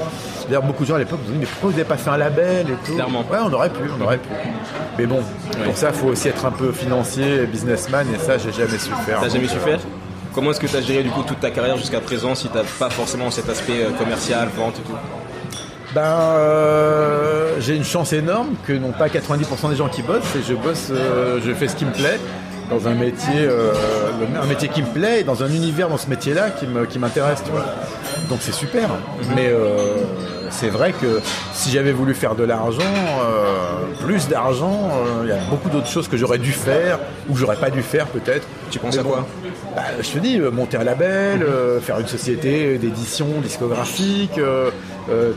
[0.47, 2.17] D'ailleurs, beaucoup de gens à l'époque nous disaient, mais pourquoi vous n'avez pas fait un
[2.17, 3.25] label et tout Clairement.
[3.31, 4.29] Ouais, on aurait pu, on aurait pu.
[4.99, 5.21] Mais bon,
[5.65, 8.91] pour ça, il faut aussi être un peu financier, businessman, et ça, j'ai jamais su
[9.07, 9.21] faire.
[9.21, 9.79] T'as jamais su euh, faire
[10.35, 12.65] Comment est-ce que tu as géré du coup toute ta carrière jusqu'à présent si t'as
[12.79, 14.97] pas forcément cet aspect euh, commercial, vente et tout
[15.95, 20.43] Ben, euh, j'ai une chance énorme que non pas 90% des gens qui bossent, et
[20.47, 22.19] je bosse, euh, je fais ce qui me plaît
[22.71, 23.73] dans un métier, euh,
[24.43, 27.43] un métier qui me plaît et dans un univers dans ce métier-là qui qui m'intéresse,
[27.45, 27.65] tu vois.
[28.29, 28.89] Donc c'est super.
[29.35, 29.99] Mais euh,
[30.51, 31.21] c'est vrai que
[31.53, 34.91] si j'avais voulu faire de l'argent, euh, plus d'argent,
[35.23, 36.99] il y a beaucoup d'autres choses que j'aurais dû faire
[37.29, 38.47] ou que j'aurais pas dû faire peut-être.
[38.71, 39.27] Tu penses Mais à bon, quoi?
[39.77, 44.33] bah, je te dis, monter un label, euh, faire une société d'édition discographique,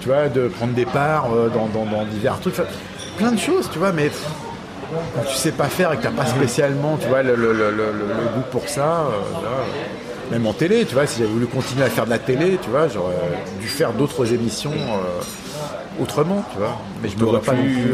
[0.01, 2.55] tu vois, de prendre des parts dans, dans- dans divers trucs,
[3.17, 4.09] plein de choses, tu vois, mais
[5.15, 7.71] quand tu sais pas faire et que t'as pas spécialement, tu vois, le, le- le-
[7.71, 11.29] le- le goût pour ça, euh, là, euh, même en télé, tu vois, si j'avais
[11.31, 13.13] voulu continuer à faire de la télé, tu vois, j'aurais
[13.61, 17.69] dû faire d'autres émissions euh, autrement, tu vois, mais je me vois pas non pu-
[17.69, 17.93] plus,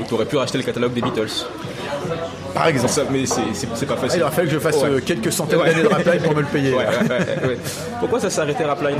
[0.00, 1.28] Ou t'aurais pu racheter le catalogue des Beatles
[2.54, 2.92] par exemple.
[2.92, 4.20] Ça, Mais c'est pas Ah, facile.
[4.20, 5.00] il aurait fallu que je fasse Ouais.
[5.02, 5.70] quelques centaines Ouais.
[5.70, 6.74] d'années de rap live pour me le payer.
[6.74, 6.84] Ouais.
[8.00, 8.96] Pourquoi ça s'est arrêté Rapline?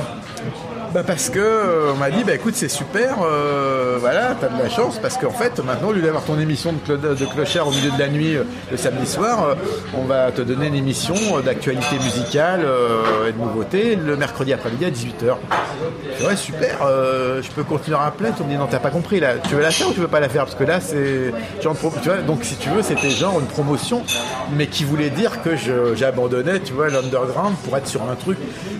[0.93, 4.61] Bah parce que euh, on m'a dit bah écoute c'est super, euh, voilà t'as de
[4.61, 7.71] la chance parce qu'en fait maintenant au lieu d'avoir ton émission de, de clochard au
[7.71, 9.55] milieu de la nuit euh, le samedi soir,
[9.97, 11.15] on va te donner une émission
[11.45, 12.67] d'actualité musicale
[13.29, 16.27] et de nouveautés le mercredi après-midi à 18h.
[16.27, 19.35] Ouais super, je peux continuer à rappeler, tu me dis non t'as pas compris là,
[19.49, 20.45] tu veux la faire ou tu veux pas la faire?
[20.45, 24.03] Parce que là c'est tu vois donc si tu veux c'était genre une promotion
[24.57, 25.51] mais qui voulait dire que
[25.95, 28.39] j'abandonnais tu vois l'underground pour être sur un truc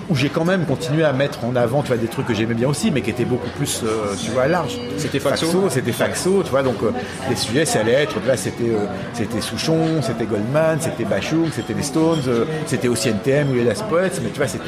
[0.09, 2.55] où j'ai quand même continué à mettre en avant tu vois des trucs que j'aimais
[2.55, 5.69] bien aussi mais qui étaient beaucoup plus euh, tu vois large C'était Faxo.
[5.71, 6.91] C'était faxo tu vois donc euh,
[7.29, 11.75] les sujets ça allait être là c'était euh, c'était Souchon c'était Goldman c'était Bachung c'était
[11.75, 12.23] les Stones
[12.67, 14.65] c'était aussi NTM ou les Last Poets mais tu vois c'était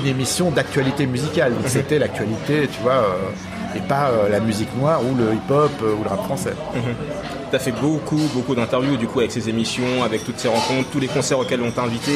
[0.00, 1.52] une émission d'actualité musicale.
[1.52, 3.04] Donc c'était l'actualité tu vois
[3.74, 6.54] et pas la musique noire ou le hip-hop ou le rap français.
[7.50, 10.88] Tu as fait beaucoup, beaucoup d'interviews du coup avec ces émissions, avec toutes ces rencontres,
[10.92, 12.12] tous les concerts auxquels on t'a invité.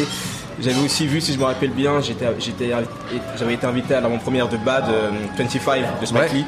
[0.60, 4.84] J'avais aussi vu, si je me rappelle bien, j'avais été invité à l'avant-première de Bad
[4.88, 6.28] euh, 25 de Spike Ouais.
[6.32, 6.44] Lee.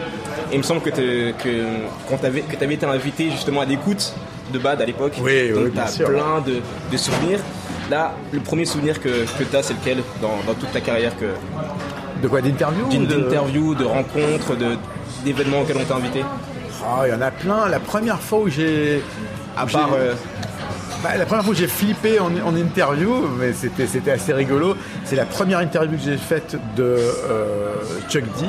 [0.51, 1.65] Et il me semble que, te- que
[2.09, 4.13] quand que t'avais été invité justement à l'écoute
[4.53, 5.15] de Bad à l'époque.
[5.21, 6.09] Oui, Donc oui, t'as sûr.
[6.09, 6.61] plein de,
[6.93, 7.41] de souvenirs.
[7.91, 11.13] Là, le premier souvenir que, que tu as, c'est lequel dans, dans toute ta carrière
[11.19, 11.27] que,
[12.23, 14.57] de quoi d'interview ou de- d'interviews, de rencontres,
[15.25, 16.25] d'événements auxquels on t'a invité?
[16.85, 17.69] Ah, il y en a plein.
[17.69, 19.03] La première fois où j'ai.
[19.57, 19.91] À part.
[19.95, 20.15] euh,
[21.07, 24.77] Bah, la première fois où j'ai flippé en, en interview, mais c'était, c'était assez rigolo,
[25.05, 27.75] c'est la première interview que j'ai faite de euh,
[28.09, 28.47] Chuck D.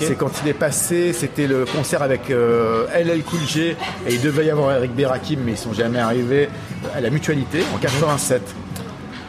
[0.00, 3.76] C'est quand il est passé, c'était le concert avec euh, LL Cool J et
[4.14, 6.48] il devait y avoir Eric Berakim, mais ils sont jamais arrivés
[6.92, 8.42] à la mutualité en 87.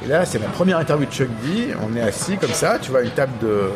[0.03, 1.75] Et là, c'est ma première interview de Chuck D.
[1.87, 3.69] On est assis comme ça, tu vois, une table de,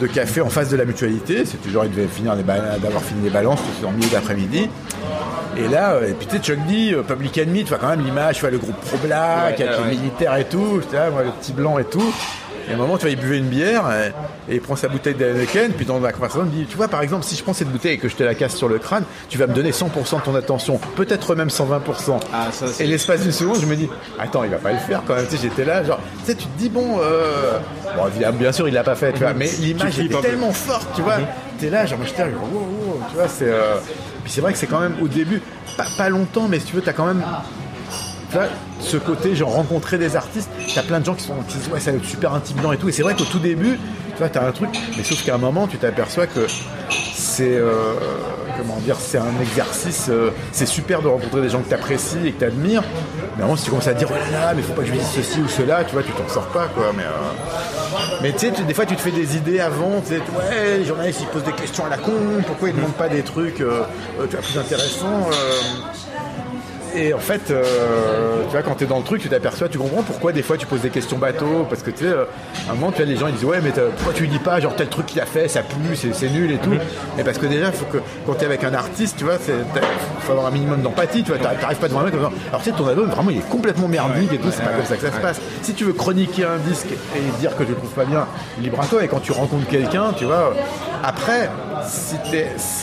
[0.00, 1.44] de café en face de la mutualité.
[1.44, 4.68] C'était genre, il devait finir d'avoir fini les balances, c'était en milieu d'après-midi.
[5.56, 7.88] Et là, euh, et puis tu sais, Chuck D, euh, Public Enemy, tu vois quand
[7.88, 10.80] même l'image, tu vois le groupe Pro Black, Ouais, avec ouais, les militaires et tout,
[10.82, 12.12] j'étais là, moi, le petit blanc et tout.
[12.68, 14.88] Et à un moment, tu vois, il buvait une bière et, et il prend sa
[14.88, 17.42] bouteille d'Heineken, puis dans la conversation, il me dit, tu vois, par exemple, si je
[17.42, 19.54] prends cette bouteille et que je te la casse sur le crâne, tu vas me
[19.54, 22.20] donner 100% de ton attention, peut-être même 120%.
[22.32, 23.88] Ah, ça, et l'espace d'une seconde, je me dis,
[24.18, 25.26] attends, il va pas le faire quand même.
[25.26, 27.58] Tu sais, j'étais là, genre, tu sais, tu te dis, bon, euh...
[27.96, 30.20] bon, bien sûr, il l'a pas fait, tu vois, mais l'image peu.
[30.20, 31.18] tellement forte, tu vois.
[31.58, 33.48] T'es là, genre, moi, j'étais là, genre, wow, wow, tu vois, c'est.
[33.48, 33.76] euh,
[34.24, 35.40] Puis c'est vrai que c'est quand même au début,
[35.76, 37.22] pas, pas longtemps, mais si tu veux, t'as quand même.
[38.30, 38.46] Tu vois,
[38.80, 41.92] ce côté, genre, rencontrer des artistes, t'as plein de gens qui sont qui ouais, ça
[41.92, 42.88] va être super intimidant et tout.
[42.88, 43.78] Et c'est vrai qu'au tout début,
[44.12, 46.46] tu vois, t'as un truc, mais sauf qu'à un moment, tu t'aperçois que
[47.14, 47.56] c'est.
[47.56, 47.94] euh,
[48.58, 50.06] comment dire, c'est un exercice.
[50.08, 52.82] euh, c'est super de rencontrer des gens que t'apprécies et que t'admires.
[53.36, 54.92] Mais vraiment, si tu commences à dire, oh là là, mais faut pas que je
[54.92, 56.92] dise ceci ou cela, tu vois, tu t'en sors pas, quoi.
[56.96, 60.20] Mais, euh, mais tu sais, des fois, tu te fais des idées avant, tu sais,
[60.20, 62.12] ouais, les journalistes, ils posent des questions à la con,
[62.46, 65.28] pourquoi ils demandent pas des trucs, plus intéressants
[66.96, 70.02] et en fait, euh, tu vois, quand t'es dans le truc, tu t'aperçois, tu comprends
[70.02, 72.24] pourquoi des fois tu poses des questions bateau, parce que tu sais, euh,
[72.68, 74.38] à un moment, tu vois, les gens ils disent ouais, mais pourquoi tu lui dis
[74.38, 76.74] pas genre tel truc qu'il a fait, ça pue, c'est nul et tout.
[77.18, 80.46] Et parce que déjà, faut que quand t'es avec un artiste, tu vois, faut avoir
[80.46, 82.32] un minimum d'empathie, tu vois, t'arrives t'arrives pas devant un mec comme ça.
[82.48, 84.86] Alors tu sais, ton album vraiment il est complètement merdique et tout, c'est pas comme
[84.86, 85.40] ça que ça se passe.
[85.62, 88.26] Si tu veux chroniquer un disque et dire que tu le trouves pas bien,
[88.60, 89.04] libre à toi.
[89.04, 90.54] Et quand tu rencontres quelqu'un, tu vois,
[91.02, 91.50] après,
[91.86, 92.16] si,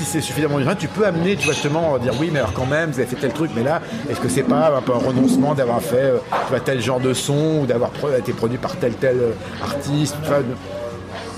[0.06, 2.92] c'est suffisamment bien, tu peux amener, tu vois, justement, dire oui, mais alors quand même,
[2.92, 5.54] vous avez fait tel truc, mais là, est-ce que c'est pas un peu un renoncement
[5.54, 9.32] d'avoir fait euh, tel genre de son ou d'avoir été produit par tel tel euh,
[9.64, 10.16] artiste,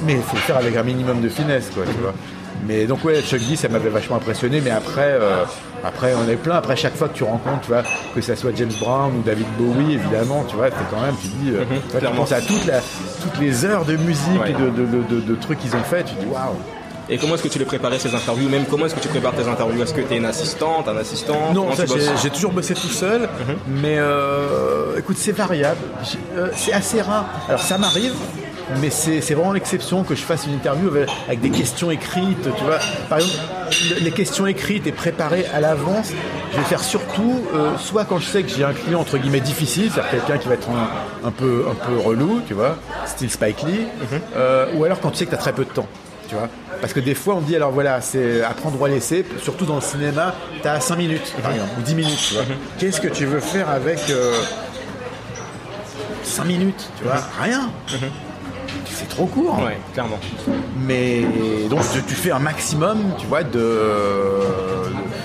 [0.04, 2.14] mais il faut le faire avec un minimum de finesse, quoi, tu vois.
[2.68, 5.44] Mais donc ouais, Chuck D, ça m'avait vachement impressionné, mais après, euh,
[5.86, 6.56] après on est plein.
[6.56, 7.84] Après chaque fois que tu rencontres, tu vois,
[8.14, 11.28] que ça soit James Brown ou David Bowie, évidemment, tu vois, t'es quand même, tu
[11.28, 12.80] dis, euh, tu vois, tu penses à toute la,
[13.22, 14.52] toutes les heures de musique Ouais.
[14.52, 16.56] et de, de, de- de- de trucs qu'ils ont fait, tu dis waouh.
[17.08, 18.50] Et comment est-ce que tu les préparais ces interviews?
[18.50, 19.84] Même comment est-ce que tu prépares tes interviews?
[19.84, 21.54] Est-ce que tu es une assistante, un assistant?
[21.54, 21.68] Non,
[22.20, 23.30] j'ai toujours bossé tout seul,
[23.68, 25.78] mais euh, écoute, c'est variable.
[26.36, 27.26] Euh, c'est assez rare.
[27.48, 28.14] Alors, ça m'arrive,
[28.82, 32.64] mais c'est vraiment l'exception que je fasse une interview avec, avec des questions écrites, tu
[32.64, 32.80] vois.
[33.10, 33.38] Par exemple,
[33.92, 36.12] le- les questions écrites et préparées à l'avance,
[36.52, 39.40] je vais faire surtout, euh, soit quand je sais que j'ai un client entre guillemets
[39.42, 43.30] difficile, c'est-à-dire quelqu'un qui va être un, un peu, un peu relou, tu vois, style
[43.30, 43.82] Spike Lee,
[44.36, 45.88] euh, ou alors quand tu sais que tu as très peu de temps.
[46.28, 46.50] Tu vois
[46.82, 49.66] Parce que des fois, on dit, alors voilà, c'est à prendre ou à laisser, surtout
[49.66, 52.44] dans le cinéma, tu as 5 minutes, par exemple, ou 10 minutes, tu vois.
[52.80, 54.00] Qu'est-ce que tu veux faire avec
[56.24, 57.70] 5 minutes, tu vois Rien.
[58.86, 59.60] C'est trop court.
[59.64, 60.20] Ouais, clairement.
[60.86, 61.22] Mais
[61.70, 63.80] donc tu, fais un maximum, tu vois, de,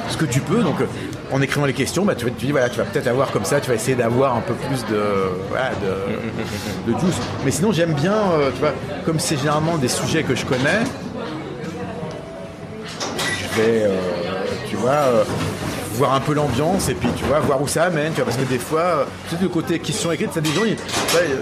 [0.09, 0.63] ce que tu peux.
[0.63, 0.87] Donc euh,
[1.33, 3.69] en écrivant les questions, bah, tu, dis voilà, tu vas peut-être avoir comme ça, tu
[3.69, 5.03] vas essayer d'avoir un peu plus de,
[5.49, 7.17] voilà, de, de juice.
[7.45, 8.73] Mais sinon j'aime bien, euh, tu vois,
[9.05, 10.81] comme c'est généralement des sujets que je connais,
[13.19, 13.97] je vais, euh,
[14.69, 15.25] tu vois, euh,
[15.95, 18.37] voir un peu l'ambiance et puis tu vois voir où ça amène tu vois parce
[18.37, 20.63] que des fois tu sais le côté question écrite ça des gens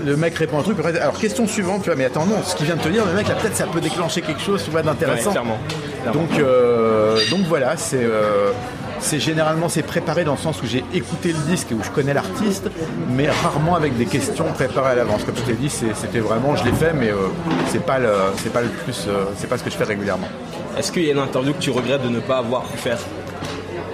[0.04, 2.54] le mec répond un truc après, alors question suivante tu vois mais attends non ce
[2.56, 4.70] qu'il vient de te dire le mec là peut-être ça peut déclencher quelque chose tu
[4.70, 5.58] vois d'intéressant Ouais, clairement.
[6.02, 6.20] Clairement.
[6.20, 8.52] donc euh, donc voilà c'est euh,
[9.00, 11.90] c'est généralement c'est préparé dans le sens où j'ai écouté le disque et où je
[11.90, 12.68] connais l'artiste,
[13.10, 15.22] mais rarement avec des questions préparées à l'avance.
[15.24, 17.28] Comme je t'ai dit, c'était vraiment, je l'ai fait, mais euh,
[17.68, 18.10] c'est pas le,
[18.42, 20.28] c'est pas le plus, euh, c'est pas ce que je fais régulièrement.
[20.76, 22.98] Est-ce qu'il y a une interview que tu regrettes de ne pas avoir pu faire?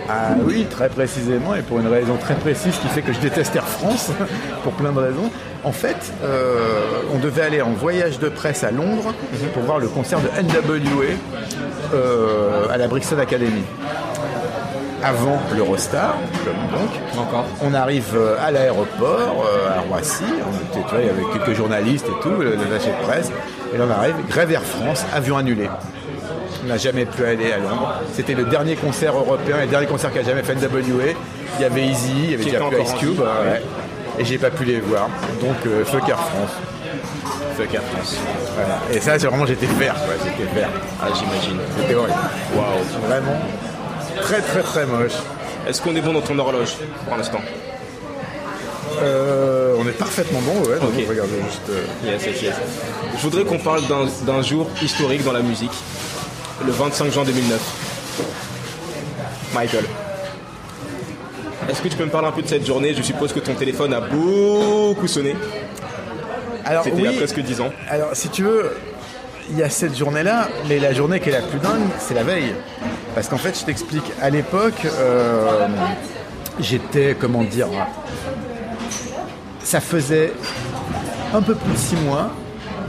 [0.09, 3.57] Ah oui, très précisément, et pour une raison très précise qui fait que je déteste
[3.57, 4.11] Air France,
[4.63, 5.31] pour plein de raisons.
[5.65, 6.81] En fait, euh,
[7.15, 9.15] on devait aller en voyage de presse à Londres
[9.55, 11.15] pour voir le concert de NWA
[11.95, 13.63] euh, à la Brixton Academy.
[15.03, 17.19] Avant l'Eurostar, donc.
[17.19, 22.23] Encore On arrive euh, à l'aéroport, euh, à Roissy, on était, avait quelques journalistes et
[22.23, 23.31] tout, le, le attaché de presse,
[23.75, 25.69] et là on arrive, grève Air France, avion annulé.
[26.65, 28.01] On n'a jamais pu aller à Londres.
[28.15, 31.13] C'était le dernier concert européen, le dernier concert qu'a jamais fait NWA.
[31.59, 33.63] Il y avait Easy, il y avait déjà plus Ice Cube, ouais.
[34.19, 35.09] et j'ai pas pu les voir.
[35.41, 36.51] Donc euh, fuck Air France.
[37.57, 38.17] Fuck Air France.
[38.57, 38.79] Voilà.
[38.93, 40.15] Et ça, c'est vraiment, j'étais vert, quoi.
[40.25, 40.71] J'étais vert.
[41.03, 41.59] Ah, j'imagine.
[41.81, 42.17] C'était horrible.
[42.57, 43.07] Waouh.
[43.09, 43.39] Vraiment
[44.23, 45.13] très très très moche.
[45.69, 46.75] Est-ce qu'on est bon dans ton horloge
[47.07, 47.41] pour l'instant?
[49.03, 50.79] Euh, on est parfaitement bon, ouais.
[50.79, 50.91] donc.
[51.09, 51.69] Regardez juste.
[51.71, 52.55] euh, Yes, yes, yes.
[53.17, 53.83] Je voudrais qu'on parle
[54.27, 55.73] d'un jour historique dans la musique.
[56.63, 57.61] Le 25 juin 2009.
[59.55, 59.85] Michael.
[61.69, 62.95] Est-ce que tu peux me parler un peu de cette journée?
[62.95, 65.35] Je suppose que ton téléphone a beaucoup sonné.
[66.65, 67.71] Alors C'était il y a presque 10 ans.
[67.89, 68.77] Alors, si tu veux,
[69.51, 72.23] il y a cette journée-là, mais la journée qui est la plus dingue, c'est la
[72.23, 72.55] veille.
[73.15, 75.67] Parce qu'en fait, je t'explique, à l'époque, euh,
[76.61, 77.69] j'étais, comment dire,
[79.63, 80.33] ça faisait
[81.35, 82.31] un peu plus de 6 mois,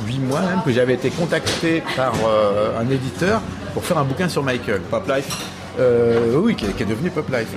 [0.08, 3.42] 8 mois même, que j'avais été contacté par euh, un éditeur
[3.76, 4.82] pour faire un bouquin sur Michael.
[4.90, 5.38] Pop Life
[5.78, 7.50] Euh, oui, qui est, qui est devenu Pop Life.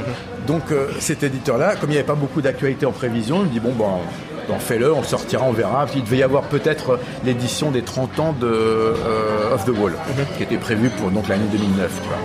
[0.49, 3.51] Donc euh, cet éditeur-là, comme il n'y avait pas beaucoup d'actualité en prévision, il me
[3.51, 4.01] dit bon bon,
[4.49, 5.87] bon, fais-le, on le sortira, on verra.
[5.87, 9.93] Puis il devait y avoir peut-être l'édition des 30 ans de euh, Off the Wall,
[10.37, 12.19] qui était prévue pour donc l'année 2009, tu vois.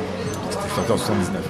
[0.49, 1.41] C'était sorti en 79.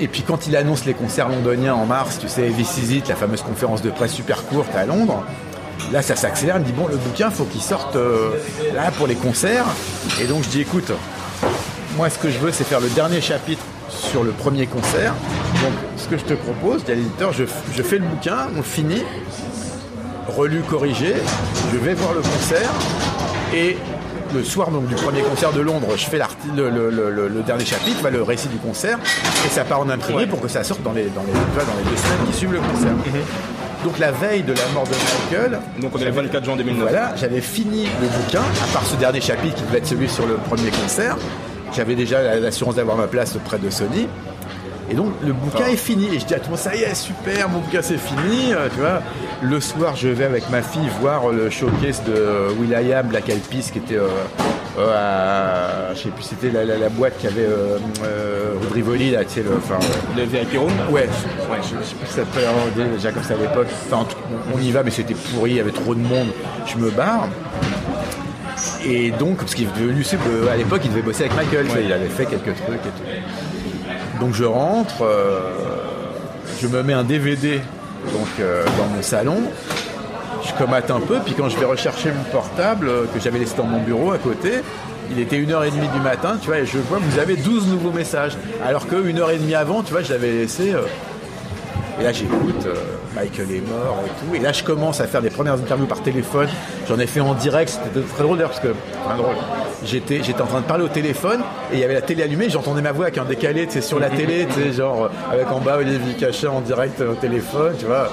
[0.00, 3.08] Et puis quand il annonce les concerts londoniens en mars, tu sais, This Is It,
[3.08, 5.22] la fameuse conférence de presse super courte à Londres,
[5.92, 9.14] là ça s'accélère, il me dit bon le bouquin faut qu'il sorte là pour les
[9.14, 9.66] concerts.
[10.22, 10.90] Et donc je dis écoute,
[11.96, 15.14] moi, ce que je veux, c'est faire le dernier chapitre sur le premier concert.
[15.62, 17.44] Donc, ce que je te propose, dit à l'éditeur, je,
[17.74, 19.02] je fais le bouquin, on le finit,
[20.28, 21.14] relu, corrigé,
[21.72, 22.70] je vais voir le concert,
[23.54, 23.76] et
[24.34, 26.18] le soir donc, du premier concert de Londres, je fais
[26.56, 28.98] le, le- le- le- le dernier chapitre, bah, le récit du concert,
[29.46, 30.26] et ça part en imprimé Ouais.
[30.26, 31.38] pour que ça sorte dans les, dans, les, dans
[31.78, 32.92] les deux semaines qui suivent le concert.
[33.84, 34.90] Donc, la veille de la mort de
[35.30, 36.82] Michael, Donc on est le 24 juin 2009.
[36.82, 40.26] voilà, j'avais fini le bouquin, à part ce dernier chapitre qui devait être celui sur
[40.26, 41.16] le premier concert.
[41.76, 44.08] J'avais déjà la- l'assurance d'avoir ma place auprès de Sony.
[44.88, 46.06] Et donc le bouquin est fini.
[46.14, 48.52] Et je dis à tout le monde, ça y est, super, mon bouquin c'est fini.
[48.54, 49.02] Euh, tu vois,
[49.42, 53.70] le soir, je vais avec ma fille voir le showcase de Will.i.am, Black Eyed Peas,
[53.72, 54.06] qui était euh,
[54.78, 59.10] euh, à, je sais plus, c'était la, la- la boîte qui avait euh, euh, Rivoli,
[59.10, 62.06] là, tu sais, le, enfin, euh, Le VIP Room Ouais, ouais, je, je sais plus
[62.06, 63.66] si ça s'appelait déjà comme ça à l'époque.
[63.90, 64.06] Enfin,
[64.54, 66.28] on y va, mais c'était pourri, il y avait trop de monde.
[66.66, 67.28] Je me barre.
[68.88, 71.92] Et donc, parce qu'il est devenu euh, à l'époque, il devait bosser avec Michael, il
[71.92, 74.20] avait fait quelques trucs et tout.
[74.20, 75.40] Donc je rentre, euh,
[76.60, 77.60] je me mets un DVD
[78.12, 79.38] donc, euh, dans mon salon,
[80.44, 83.56] je commate un peu, puis quand je vais rechercher mon portable euh, que j'avais laissé
[83.56, 84.60] dans mon bureau à côté,
[85.10, 88.36] il était 1h30 du matin, tu vois, et je vois, vous avez 12 nouveaux messages.
[88.64, 90.74] Alors que 1h30 avant, tu vois, je l'avais laissé.
[92.00, 92.66] et là, j'écoute,
[93.16, 94.34] Michael est mort et tout.
[94.34, 96.48] Et là, je commence à faire des premières interviews par téléphone.
[96.86, 98.74] J'en ai fait en direct, c'était très drôle d'ailleurs, parce que,
[99.84, 101.40] j'étais, j'étais en train de parler au téléphone
[101.72, 104.10] et il y avait la télé allumée, j'entendais ma voix avec un décalé, sur la
[104.10, 108.12] télé, genre, avec en bas Olivier Cachin en direct euh, au téléphone, tu vois.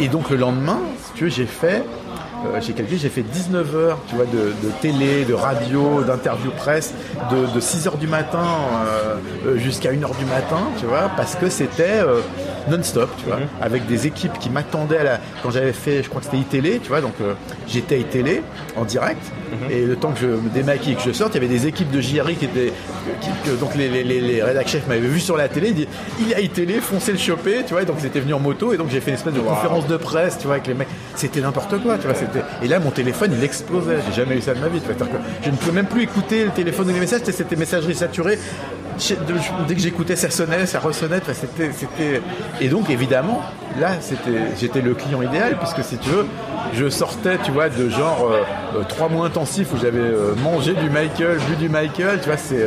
[0.00, 0.80] Et donc, le lendemain,
[1.16, 1.84] j'ai fait,
[2.46, 6.94] euh, j'ai calculé, j'ai fait 19 heures, tu vois, de, télé, de radio, d'interview presse,
[7.30, 8.44] de, de 6 heures du matin
[9.46, 12.00] euh, jusqu'à 1 heure du matin, tu vois, parce que c'était
[12.68, 16.20] non-stop, tu vois, avec des équipes qui m'attendaient à la, quand j'avais fait, je crois
[16.20, 17.34] que c'était iTélé, tu vois, donc euh,
[17.68, 18.42] j'étais à iTélé
[18.76, 19.20] en direct,
[19.70, 21.66] et le temps que je me démaquille et que je sorte, il y avait des
[21.66, 22.72] équipes de JRI qui étaient,
[23.20, 25.74] qui- que- donc les, les, les, les rédac chefs m'avaient vu sur la télé, ils
[25.74, 25.88] disaient,
[26.20, 28.40] il est à iTélé, foncez le choper, tu vois, et donc ils étaient venus en
[28.40, 30.74] moto, et donc j'ai fait une espèce de conférence de presse, tu vois, avec les
[30.74, 34.36] mecs, c'était n'importe quoi, tu vois, c'était, et là mon téléphone il explosait, j'ai jamais
[34.36, 36.44] eu ça de ma vie, tu vois, c'est-à-dire que je ne pouvais même plus écouter
[36.44, 38.38] le téléphone ou les messages, c'était messagerie saturée,
[39.68, 42.20] dès que j'écoutais ça sonnait, ça ressonnait, c'était, c'était,
[42.60, 43.42] et donc évidemment,
[43.80, 43.90] là
[44.58, 46.26] j'étais le client idéal, puisque si tu veux,
[46.74, 48.42] je sortais, tu vois, de genre euh,
[48.78, 52.36] euh, trois mois intensifs où j'avais euh, mangé du Michael, bu du Michael, tu vois,
[52.38, 52.66] c'est,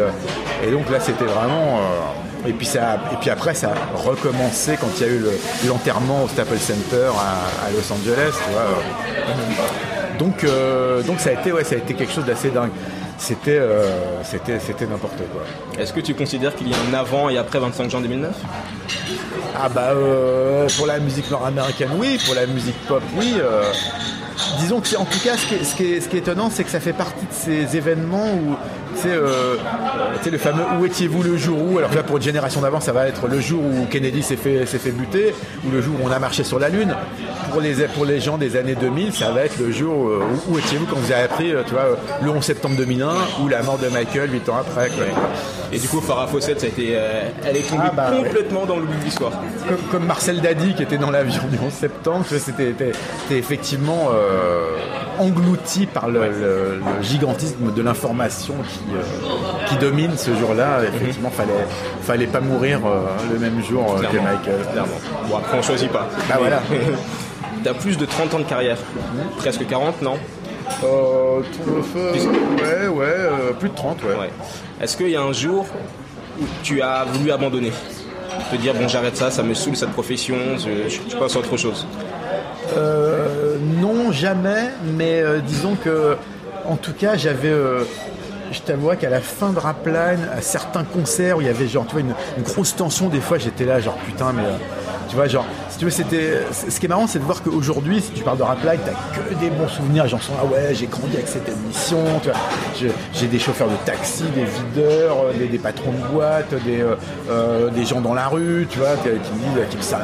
[0.65, 1.79] et donc là c'était vraiment,
[2.45, 5.39] Et puis, ça, et puis après, ça a recommencé quand il y a eu le-
[5.65, 8.33] l'enterrement au Staples Center à, Los Angeles.
[8.45, 8.67] Tu vois.
[10.19, 10.45] Donc,
[11.07, 12.71] donc ça, a été, ouais, ça a été quelque chose d'assez dingue.
[13.17, 15.43] C'était euh, c'était c'était n'importe quoi.
[15.81, 18.31] Est-ce que tu considères qu'il y a un avant et après 25 juin 2009
[19.61, 23.35] Ah bah euh, pour la musique nord-américaine oui, pour la musique pop oui.
[23.39, 23.63] euh,
[24.59, 26.19] disons que c'est- en tout cas ce qui est, ce qui est- ce qui est
[26.19, 28.55] étonnant c'est que ça fait partie de ces événements où
[28.95, 29.55] tu sais, euh,
[30.29, 31.77] le fameux où étiez-vous le jour où?
[31.77, 34.35] Alors que là pour une génération d'avant ça va être le jour où Kennedy s'est
[34.35, 35.33] fait s'est fait buter
[35.65, 36.93] ou le jour où on a marché sur la lune.
[37.53, 40.53] Pour les pour les gens des années 2000 ça va être le jour euh, où,
[40.53, 43.07] où étiez-vous quand vous avez appris euh, tu vois euh, le 11 septembre 2001
[43.43, 44.89] ou la mort de Michael 8 ans après.
[44.89, 45.05] quoi.
[45.71, 48.23] Et du coup, Farah Fawcett, ça a été, euh, elle est tombée Ah bah, ouais.
[48.27, 49.31] complètement dans l'oubli de l'histoire.
[49.67, 52.73] comme, comme Marcel Dadi qui était dans l'avion du 11 septembre, c'était
[53.31, 54.75] effectivement euh,
[55.19, 60.79] englouti par le, le- le gigantisme de l'information qui, euh, qui domine ce jour-là.
[60.87, 61.51] Effectivement, fallait
[62.03, 62.79] fallait pas mourir
[63.31, 64.17] le même jour que.
[64.17, 64.61] Michael.
[64.71, 64.99] Clairement.
[65.29, 66.07] Bon, après, on choisit pas.
[66.29, 66.61] Bah voilà.
[67.63, 68.77] T'as plus de 30 ans de carrière.
[69.37, 70.17] Presque 40, non
[70.83, 72.11] Euh, tour de feu,
[72.57, 74.09] ouais, ouais, euh, plus de 30, ouais.
[74.19, 74.29] Ouais.
[74.81, 75.65] Est-ce qu'il y a un jour
[76.41, 77.71] où tu as voulu abandonner?
[78.51, 81.39] Te dire, bon, j'arrête ça, ça me saoule cette profession, je, je, je passe à
[81.39, 81.85] autre chose.
[82.75, 86.15] Euh, non, jamais, mais euh, disons que,
[86.67, 87.49] en tout cas, j'avais.
[87.49, 87.83] euh,
[88.51, 91.85] je t'avoue qu'à la fin de Rapline, à certains concerts où il y avait genre,
[91.85, 94.57] tu vois, une, une grosse tension, des fois j'étais là, genre putain, mais euh,
[95.09, 96.39] tu vois, genre, si tu veux, c'était.
[96.51, 99.33] Ce qui est marrant, c'est de voir qu'aujourd'hui, si tu parles de Rapline, t'as que
[99.35, 100.07] des bons souvenirs.
[100.07, 102.91] J'en sens, ah ouais, j'ai grandi avec cette émission, tu vois.
[103.13, 106.95] J'ai des chauffeurs de taxi, des videurs, euh, des, patrons de boîte, des, euh,
[107.29, 109.97] euh, des gens dans la rue, tu vois, qui, me disent, qui ah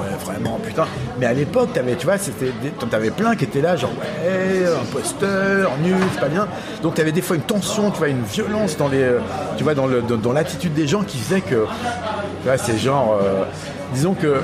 [0.00, 0.86] ouais, vraiment, putain.
[1.18, 3.92] Mais à l'époque, t'avais, tu vois, c'était, des- t'en avais plein qui étaient là, genre,
[4.00, 6.46] ouais, imposteur, nul, c'est pas bien.
[6.82, 9.10] Donc t'avais des fois une tension, tu vois, une violence dans les,
[9.56, 11.66] tu vois, dans, le, dans, dans l'attitude des gens qui faisait que,
[12.44, 13.44] vois, c'est genre, euh,
[13.94, 14.40] disons que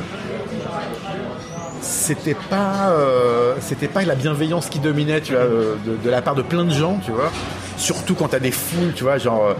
[1.81, 6.21] c'était pas euh, c'était pas la bienveillance qui dominait tu vois euh, de, de la
[6.21, 7.31] part de plein de gens tu vois.
[7.77, 9.55] Surtout quand t'as des foules tu vois genre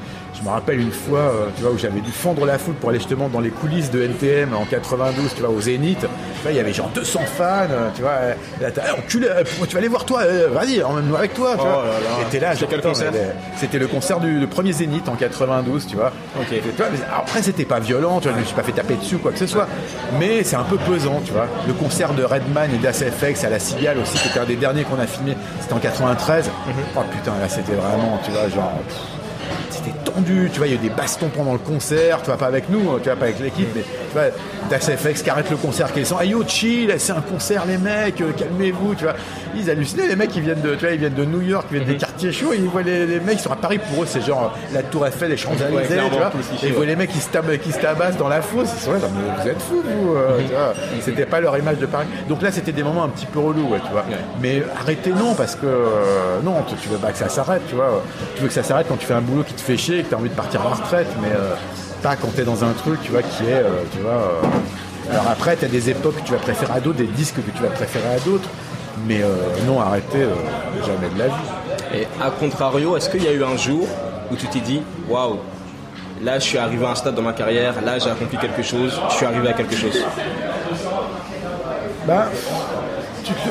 [0.47, 2.99] me rappelle une fois euh, tu vois où j'avais dû fendre la foule pour aller
[2.99, 6.07] justement dans les coulisses de NTM en 92 tu vois au Zénith
[6.49, 9.29] il y avait genre 200 fans euh, tu vois euh, là, Eh, enculé,
[9.67, 12.41] tu vas aller voir toi euh, vas-y emmène-nous avec toi tu Oh vois là C'était
[12.41, 16.53] genre, le concert du le premier Zénith en 92 tu vois Ok.
[16.53, 18.73] Et tu vois, mais après c'était pas violent, tu vois, je me suis pas fait
[18.73, 19.67] taper dessus ou quoi que ce soit,
[20.19, 21.47] mais c'est un peu pesant, tu vois.
[21.67, 24.85] Le concert de Redman et d'ASFX à la Cigale aussi, qui était un des derniers
[24.85, 26.51] qu'on a filmé, c'était en 93.
[26.97, 28.73] Oh putain, là c'était vraiment, tu vois, genre.
[28.87, 28.97] pff,
[30.17, 32.47] tendu, tu vois, il y a eu des bastons pendant le concert, tu vois, pas
[32.47, 34.25] avec nous, tu vois, pas avec l'équipe, mais tu vois,
[34.71, 38.21] d'ASFX qui arrête le concert, qui descend, hey yo, chill, c'est un concert les mecs,
[38.21, 39.15] euh, calmez-vous, tu vois.
[39.55, 41.77] Ils hallucinaient, les mecs, ils viennent de, tu vois, ils viennent de New York, ils
[41.79, 44.07] viennent des quartiers chauds, ils voient les, les mecs, ils sont à Paris, pour eux,
[44.09, 45.95] c'est genre euh, la Tour Eiffel, les Champs-Élysées,
[46.65, 48.83] Et ils voient les mecs qui se, tab- qui se tabassent dans la fosse, ils
[48.85, 50.75] sont là, mais vous êtes fous, vous, euh, tu vois.
[51.01, 52.07] C'était pas leur image de Paris.
[52.29, 54.05] Donc là, c'était des moments un petit peu relous, ouais, tu vois.
[54.41, 57.75] Mais arrêtez, non, parce que, euh, non, tu, tu veux pas que ça s'arrête, tu
[57.75, 58.03] vois.
[58.35, 60.11] Tu veux que ça s'arrête quand tu fais un boulot qui te fait chier que
[60.11, 61.55] t'as envie de partir à la retraite, mais euh,
[62.03, 64.13] pas quand t'es dans un truc, tu vois, qui est, euh, tu vois.
[64.13, 67.51] euh, alors après, t'as des époques que tu vas préférer à d'autres, des disques que
[67.57, 68.49] tu vas préférer à d'autres.
[69.07, 69.35] Mais euh,
[69.67, 70.35] non, arrêtez, euh,
[70.85, 71.33] jamais de la vie.
[71.95, 73.87] Et à contrario, est-ce qu'il y a eu un jour
[74.31, 75.39] où tu t'es dit, waouh,
[76.23, 78.99] là je suis arrivé à un stade dans ma carrière, là j'ai accompli quelque chose,
[79.11, 80.03] je suis arrivé à quelque chose?
[82.07, 82.29] Bah,
[83.23, 83.49] tu te...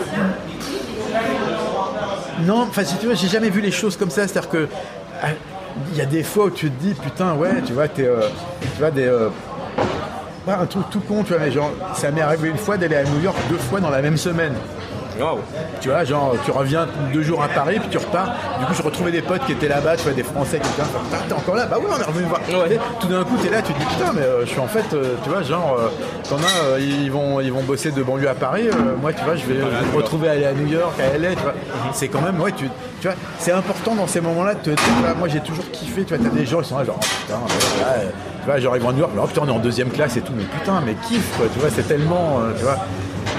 [2.41, 4.27] Non, enfin, si tu vois, j'ai jamais vu les choses comme ça.
[4.27, 4.67] C'est-à-dire que
[5.23, 5.27] ah,
[5.91, 8.21] il y a des fois où tu te dis, putain, ouais, tu vois, t'es, euh,
[8.61, 9.29] tu vois, des, euh,
[10.47, 13.03] un truc tout con, tu vois, mais genre, ça m'est arrivé une fois d'aller à
[13.03, 14.53] New York deux fois dans la même semaine.
[15.19, 15.39] Waouh
[15.79, 18.33] Tu vois, genre, tu reviens deux jours à Paris, puis tu repars.
[18.59, 20.81] Du coup, je retrouvais des potes qui étaient là-bas, tu vois, des Français qui étaient
[20.81, 20.87] là.
[20.87, 21.65] Putain, t'es encore là?
[21.65, 22.41] Bah oui, on est revenu voir.
[22.49, 22.79] Ouais.
[22.99, 24.93] Tout d'un coup, t'es là, tu te dis, putain, mais euh, je suis en fait,
[24.93, 25.89] euh, tu vois, genre, euh,
[26.29, 28.67] t'en as, euh, ils, vont, ils vont bosser de banlieue à Paris.
[29.01, 31.41] moi, tu vois, je vais, me retrouver à aller à New York, à LA, tu
[31.41, 31.53] vois.
[31.93, 32.69] C'est quand même, ouais, tu,
[33.01, 36.15] tu vois, c'est important dans ces moments-là de te vois, moi, j'ai toujours kiffé, tu
[36.15, 37.39] vois, t'as des gens, ils sont là, genre, oh, putain,
[38.41, 40.17] tu vois, genre, ils vont à New York, oh putain, on est en deuxième classe
[40.17, 42.77] et tout, mais putain, mais kiff, quoi, tu vois, c'est tellement, tu vois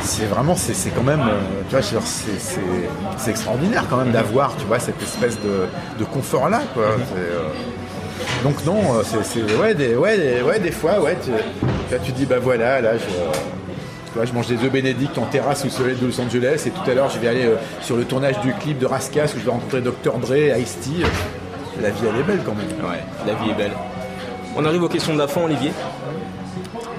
[0.07, 2.03] c'est vraiment c'est quand même euh, tu vois
[3.17, 5.67] c'est extraordinaire quand même d'avoir tu vois cette espèce de,
[5.99, 7.49] de confort là quoi C'est, euh,
[8.43, 12.13] donc non euh, c'est ouais des ouais des, ouais des fois ouais tu, vois, tu
[12.13, 15.69] dis bah voilà là je tu vois, je mange des œufs bénédicts en terrasse au
[15.69, 18.41] soleil de Los Angeles et tout à l'heure je vais aller euh, sur le tournage
[18.41, 20.91] du clip de Raskas où je vais rencontrer Dr Dre Ice-T
[21.83, 23.73] la vie elle est belle quand même Ouais, la vie est belle.
[24.57, 25.71] On arrive aux questions de la fin, Olivier.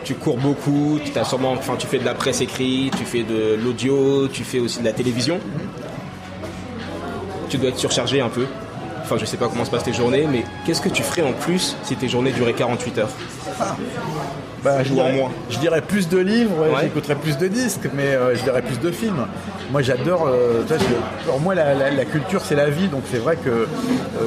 [0.07, 3.23] Tu cours beaucoup, tu, as sûrement, enfin, tu fais de la presse écrite, tu fais
[3.23, 5.37] de l'audio, tu fais aussi de la télévision.
[7.49, 8.45] Tu dois être surchargé un peu.
[9.03, 11.33] Enfin, je sais pas comment se passent tes journées, mais qu'est-ce que tu ferais en
[11.33, 13.09] plus si tes journées duraient 48 heures?
[14.63, 15.29] Bah, je, dirais, moins.
[15.49, 16.81] je dirais plus de livres, ouais, Ouais.
[16.83, 19.25] j'écouterais plus de disques, mais euh, je dirais plus de films.
[19.71, 20.63] Moi j'adore, euh,
[21.25, 23.65] pour moi la, la- la culture c'est la vie, donc c'est vrai que, euh,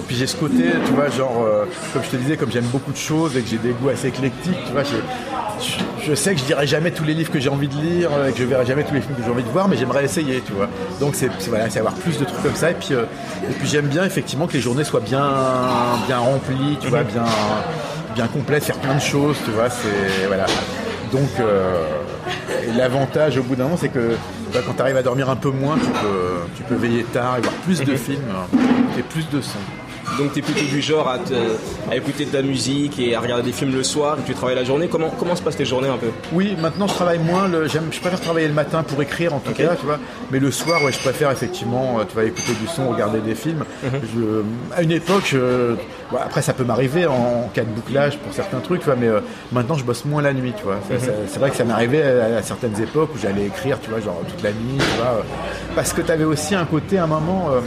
[0.06, 2.92] puis j'ai ce côté, tu vois, genre, euh, comme je te disais, comme j'aime beaucoup
[2.92, 4.96] de choses et que j'ai des goûts assez éclectiques, tu vois, je,
[6.04, 8.28] je sais que je dirai jamais tous les livres que j'ai envie de lire, euh,
[8.28, 10.04] et que je verrai jamais tous les films que j'ai envie de voir, mais j'aimerais
[10.04, 10.68] essayer, tu vois.
[11.00, 13.04] Donc c'est voilà, c'est avoir plus de trucs comme ça, et puis, euh,
[13.48, 15.28] et puis j'aime bien effectivement que les journées soient bien,
[16.06, 17.24] bien remplies, tu vois, bien,
[18.14, 20.46] bien complètes, faire plein de choses, tu vois, c'est voilà.
[21.12, 21.84] Donc euh,
[22.76, 24.16] l'avantage au bout d'un moment, c'est que
[24.52, 27.38] bah, quand tu arrives à dormir un peu moins, tu peux, tu peux veiller tard
[27.38, 28.18] et voir plus de films
[28.98, 29.58] et plus de sons.
[30.18, 31.34] Donc tu es plutôt du genre à, te-
[31.90, 34.56] à écouter de la musique et à regarder des films le soir, et tu travailles
[34.56, 34.88] la journée.
[34.88, 36.08] Comment, comment se passent tes journées un peu?
[36.32, 37.48] Oui, maintenant je travaille moins.
[37.48, 39.98] Le, je préfère travailler le matin pour écrire en tout cas, tu vois.
[40.30, 43.34] Mais le soir, ouais, je préfère effectivement, euh, tu vas écouter du son, regarder des
[43.34, 43.64] films.
[43.82, 44.42] Je-
[44.76, 45.74] à une époque, je-
[46.10, 48.96] bon, après ça peut m'arriver en, cas de bouclage pour certains trucs, tu vois.
[48.96, 49.20] Mais euh,
[49.52, 50.78] maintenant, je bosse moins la nuit, tu vois.
[50.88, 54.00] Ça- c'est vrai que ça m'arrivait à, à certaines époques où j'allais écrire, tu vois,
[54.00, 55.24] genre toute la nuit, tu vois.
[55.74, 57.50] parce que tu avais aussi un côté, à un moment.
[57.52, 57.60] euh,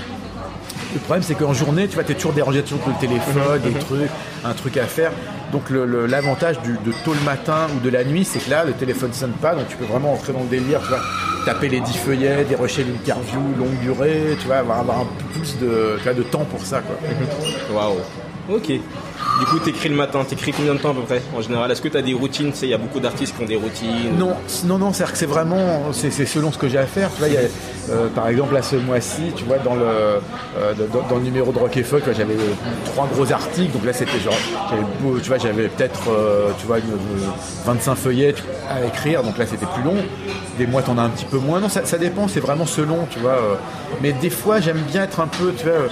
[0.94, 4.10] le problème, c'est qu'en journée, tu vas t'es toujours dérangé, toujours le téléphone, des trucs,
[4.46, 5.12] un truc à faire.
[5.52, 8.64] Donc le- le- l'avantage de tôt le matin ou de la nuit, c'est que là,
[8.64, 11.02] le téléphone sonne pas, donc tu peux vraiment entrer dans le délire, tu vois,
[11.46, 15.58] taper les 10 feuillets, dérocher l'interview longue durée, tu vois, avoir, avoir un peu plus
[15.60, 16.96] de, tu vois, de temps pour ça, quoi.
[17.76, 17.98] Waouh.
[18.50, 18.68] Ok.
[19.40, 20.24] Du coup, t'écris le matin.
[20.24, 21.72] T'écris combien de temps à peu près en général?
[21.72, 22.52] Est-ce que t'as des routines?
[22.62, 24.18] Il y a beaucoup d'artistes qui ont des routines.
[24.18, 24.34] Non,
[24.66, 27.10] non, non, c'est-à-dire que c'est vraiment, c'est selon ce que j'ai à faire.
[27.16, 27.30] Tu vois,
[27.90, 30.74] euh, par exemple, là, ce mois-ci, tu vois, dans le, euh,
[31.10, 32.54] dans, le numéro de Rock et là, j'avais euh,
[32.86, 33.72] trois gros articles.
[33.72, 34.34] Donc là, c'était genre,
[35.22, 36.02] tu vois, j'avais peut-être,
[36.60, 37.30] tu vois, une- une
[37.66, 38.36] 25 feuillets
[38.70, 39.24] à écrire.
[39.24, 39.96] Donc là, c'était plus long.
[40.58, 41.60] Des mois, t'en as un petit peu moins.
[41.60, 43.38] Non, ça, ça dépend, c'est vraiment selon, tu vois.
[44.02, 45.88] mais des fois, j'aime bien être un peu, tu vois,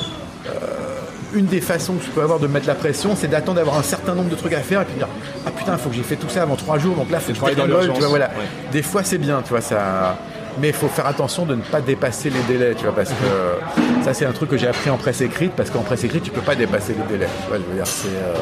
[1.34, 3.84] une des façons que tu peux avoir de mettre la pression, c'est d'attendre d'avoir un
[3.84, 5.08] certain nombre de trucs à faire et puis dire
[5.46, 7.28] ah putain, il faut que j'ai fait tout ça avant trois jours, donc là, faut
[7.30, 7.98] que je travailler dans l'urgence.
[8.00, 8.28] vois, voilà.
[8.28, 8.46] Ouais.
[8.72, 10.18] Des fois, c'est bien, tu vois ça.
[10.60, 14.04] Mais il faut faire attention de ne pas dépasser les délais, tu vois, parce que
[14.04, 16.32] ça, c'est un truc que j'ai appris en presse écrite, parce qu'en presse écrite, tu
[16.32, 17.30] peux pas dépasser les délais.
[17.44, 18.08] Tu vois, je veux dire, c'est.
[18.10, 18.34] euh,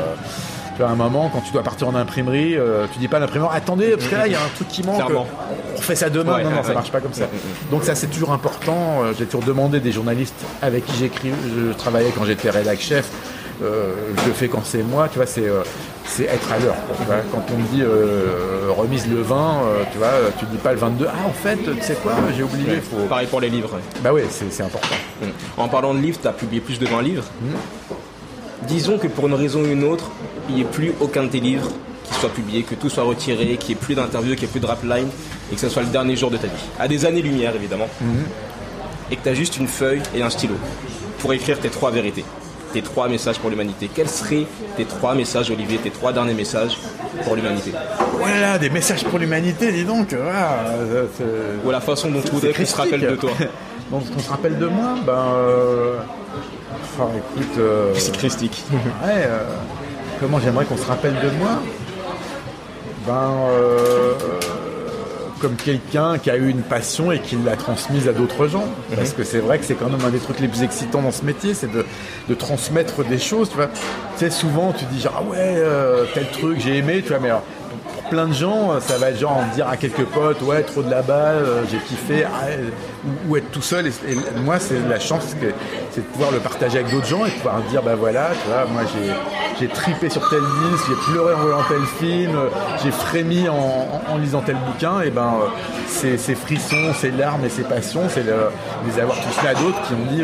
[0.83, 3.51] à un moment, quand tu dois partir en imprimerie, euh, tu dis pas à l'imprimeur,
[3.53, 4.95] attendez, parce que là, il y a un truc qui manque.
[5.05, 5.27] Clairement.
[5.77, 6.35] On fait ça demain.
[6.35, 7.25] Ouais, non, non, ouais, ça marche pas comme ça.
[7.71, 9.03] Donc ça, c'est toujours important.
[9.03, 13.09] Euh, J'ai toujours demandé des journalistes avec qui j'écris, je travaillais quand j'étais rédac chef.
[13.61, 13.91] Euh,
[14.23, 15.63] je le fais quand c'est moi, tu vois, c'est euh,
[16.05, 16.77] c'est être à l'heure.
[17.33, 20.07] Quand on me dit euh, remise le 20, euh, tu vois,
[20.39, 21.05] tu dis pas le 22.
[21.09, 22.69] Ah, en fait, tu sais quoi, j'ai oublié.
[22.75, 22.79] Ouais.
[22.81, 23.05] Faut...
[23.09, 23.73] Pareil pour les livres.
[23.73, 23.81] ouais.
[24.01, 24.95] Bah ouais, c'est c'est important.
[25.57, 27.25] En parlant de livres, tu as publié plus de 20 livres.
[28.67, 30.09] Disons que pour une raison ou une autre,
[30.49, 31.67] il n'y ait plus aucun de tes livres
[32.03, 34.51] qui soit publié, que tout soit retiré, qu'il n'y ait plus d'interviews, qu'il n'y ait
[34.51, 35.07] plus de rap line,
[35.51, 36.53] et que ce soit le dernier jour de ta vie.
[36.79, 37.87] À des années-lumière, évidemment.
[39.11, 40.55] Et que tu as juste une feuille et un stylo
[41.19, 42.23] pour écrire tes trois vérités,
[42.73, 43.89] tes trois messages pour l'humanité.
[43.93, 44.45] Quels seraient
[44.77, 46.77] tes trois messages, Olivier, tes trois derniers messages
[47.23, 47.71] pour l'humanité?
[48.17, 50.13] Voilà, des messages pour l'humanité, dis donc.
[50.13, 50.65] ah,
[51.17, 53.31] c'est- Ou la façon dont tu voudrais qu'on se rappelle de toi
[53.91, 55.13] Donc, qu'on se rappelle de moi, ben.
[55.13, 55.95] Euh...
[56.83, 57.57] enfin, écoute.
[57.57, 58.63] euh, C'est christique.
[58.71, 59.43] Ouais, euh,
[60.19, 61.61] comment j'aimerais qu'on se rappelle de moi
[63.07, 64.13] Ben, euh,
[65.39, 68.65] comme quelqu'un qui a eu une passion et qui l'a transmise à d'autres gens.
[68.95, 71.11] Parce que c'est vrai que c'est quand même un des trucs les plus excitants dans
[71.11, 71.85] ce métier, c'est de,
[72.27, 73.67] de transmettre des choses, tu vois.
[73.67, 73.71] Tu
[74.17, 77.29] sais, souvent tu dis genre, ah ouais, euh, tel truc, j'ai aimé, tu vois, mais
[77.29, 77.43] alors,
[78.09, 80.81] plein de gens, euh, ça va être genre en dire à quelques potes, ouais, trop
[80.81, 82.69] de la balle, euh, j'ai kiffé, ah, euh,
[83.27, 83.87] ou, être tout seul.
[83.87, 83.91] Et,
[84.43, 85.53] moi, c'est la chance, que-
[85.91, 88.49] c'est de pouvoir le partager avec d'autres gens et de pouvoir dire, bah voilà, tu
[88.49, 88.81] vois, moi
[89.59, 92.31] j'ai, tripé sur tel disque, j'ai pleuré en voyant tel film,
[92.83, 95.33] j'ai frémi en, lisant tel bouquin, et ben,
[95.87, 98.33] ces, frissons, ces larmes et ces passions, c'est de
[98.87, 100.23] les avoir tous là d'autres qui ont dit,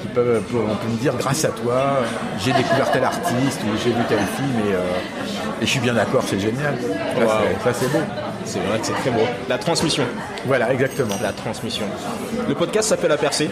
[0.00, 1.98] qui peuvent, on peut me dire, grâce à toi,
[2.38, 5.94] j'ai découvert tel artiste, ou j'ai vu tel film, et, euh, et je suis bien
[5.94, 6.74] d'accord, c'est génial.
[6.80, 7.30] Ça, Wow.
[7.64, 8.04] c'est- ça, c'est beau.
[8.44, 9.20] C'est vrai que c'est très beau.
[9.48, 10.02] La transmission.
[10.46, 11.14] Voilà, exactement.
[11.22, 11.84] La transmission.
[12.48, 13.50] Le podcast s'appelle La Percée.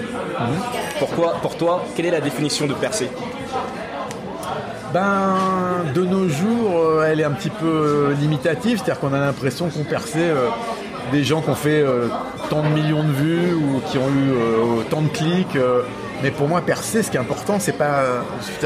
[0.99, 3.09] Pourquoi, pour toi, quelle est la définition de percée
[4.93, 5.37] Ben,
[5.95, 9.85] de nos jours, euh, elle est un petit peu limitative, c'est-à-dire qu'on a l'impression qu'on
[9.85, 10.49] perçait euh,
[11.13, 12.09] des gens qui ont fait euh,
[12.49, 15.57] tant de millions de vues ou qui ont eu euh, tant de clics.
[16.23, 18.03] Mais pour moi, percer, ce qui est important, c'est pas.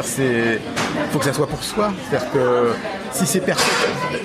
[0.02, 0.60] c'est.
[1.10, 1.92] faut que ça soit pour soi.
[2.08, 2.72] C'est-à-dire que
[3.12, 3.64] si c'est percé.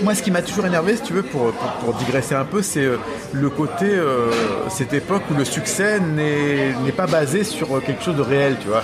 [0.03, 2.86] Moi, ce qui m'a toujours énervé, si tu veux, pour, pour, digresser un peu, c'est
[2.86, 2.97] euh,
[3.34, 3.86] le côté.
[3.86, 4.32] euh,
[4.69, 8.67] cette époque où le succès n'est pas basé sur euh, quelque chose de réel, tu
[8.67, 8.84] vois.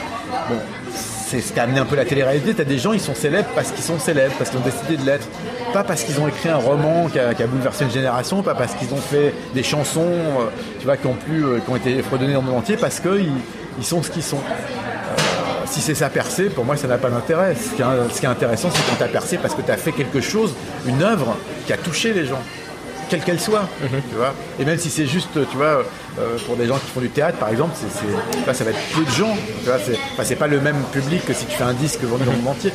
[0.49, 0.55] Bon,
[1.33, 2.53] c'est ce qui a amené un peu la télé-réalité.
[2.53, 5.05] T'as des gens, ils sont célèbres parce qu'ils sont célèbres, parce qu'ils ont décidé de
[5.05, 5.27] l'être.
[5.73, 8.93] Pas parce qu'ils ont écrit un roman qui a, bouleversé une génération, pas parce qu'ils
[8.93, 10.11] ont fait des chansons,
[10.79, 12.99] tu vois, qui ont, pu, euh, qui ont été fredonnées dans le monde entier, parce
[12.99, 13.31] qu'ils
[13.77, 14.37] ils sont ce qu'ils sont.
[14.37, 15.19] Euh,
[15.65, 17.55] si c'est ça percer, pour moi, ça n'a pas d'intérêt.
[17.55, 19.71] Ce, qui est- ce qui est intéressant, c'est quand tu as percé parce que tu
[19.71, 20.53] as fait quelque chose,
[20.85, 22.41] une œuvre qui a touché les gens,
[23.13, 23.67] quelle qu'elle soit.
[24.09, 25.83] Tu vois Et même si c'est juste, tu vois,
[26.19, 27.73] euh, pour des gens qui font du théâtre, par exemple,
[28.53, 29.35] ça va être peu de gens.
[29.59, 32.23] Tu vois, c'est, enfin, pas le même public que si tu fais un disque vendu
[32.25, 32.71] dans le monde entier.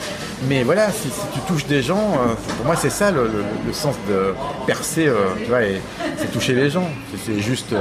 [0.49, 3.45] Mais voilà, si, si tu touches des gens, euh, pour moi, c'est ça le, le-
[3.67, 4.33] le sens de
[4.67, 5.81] percer, euh, tu vois, et
[6.19, 6.89] c'est toucher les gens.
[7.27, 7.75] C'est, juste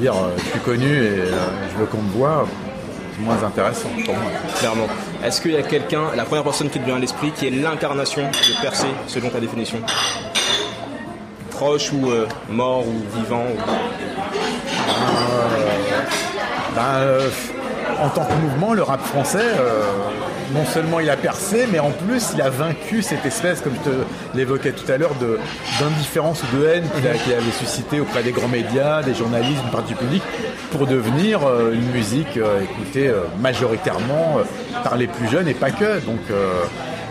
[0.00, 1.16] dire, je suis connu et
[1.72, 2.46] je veux qu'on me voit.
[3.16, 4.30] C'est moins intéressant pour moi.
[4.58, 4.88] Clairement.
[5.24, 7.50] Est-ce qu'il y a quelqu'un, la première personne qui te vient à l'esprit, qui est
[7.50, 9.78] l'incarnation de percer selon ta définition?
[11.56, 13.58] Proche ou euh, mort ou vivant ou-
[16.74, 17.30] Ben, euh,
[18.02, 19.84] en tant que mouvement, le rap français, euh,
[20.52, 23.90] non seulement il a percé, mais en plus il a vaincu cette espèce, comme je
[23.90, 23.96] te
[24.36, 25.12] l'évoquais tout à l'heure,
[25.80, 26.84] d'indifférence ou de haine
[27.24, 30.22] qu'il avait suscité auprès des grands médias, des journalistes, une partie du public,
[30.72, 31.40] pour devenir
[31.72, 34.40] une musique écoutée majoritairement
[34.84, 36.00] par les plus jeunes et pas que.
[36.04, 36.20] Donc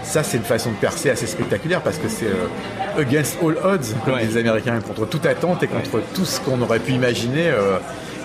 [0.05, 3.93] ça, c'est une façon de percer assez spectaculaire parce que c'est euh, against all odds,
[4.05, 4.23] comme Ouais.
[4.25, 7.47] les Américains, contre toute attente et contre tout ce qu'on aurait pu imaginer.
[7.49, 7.77] euh,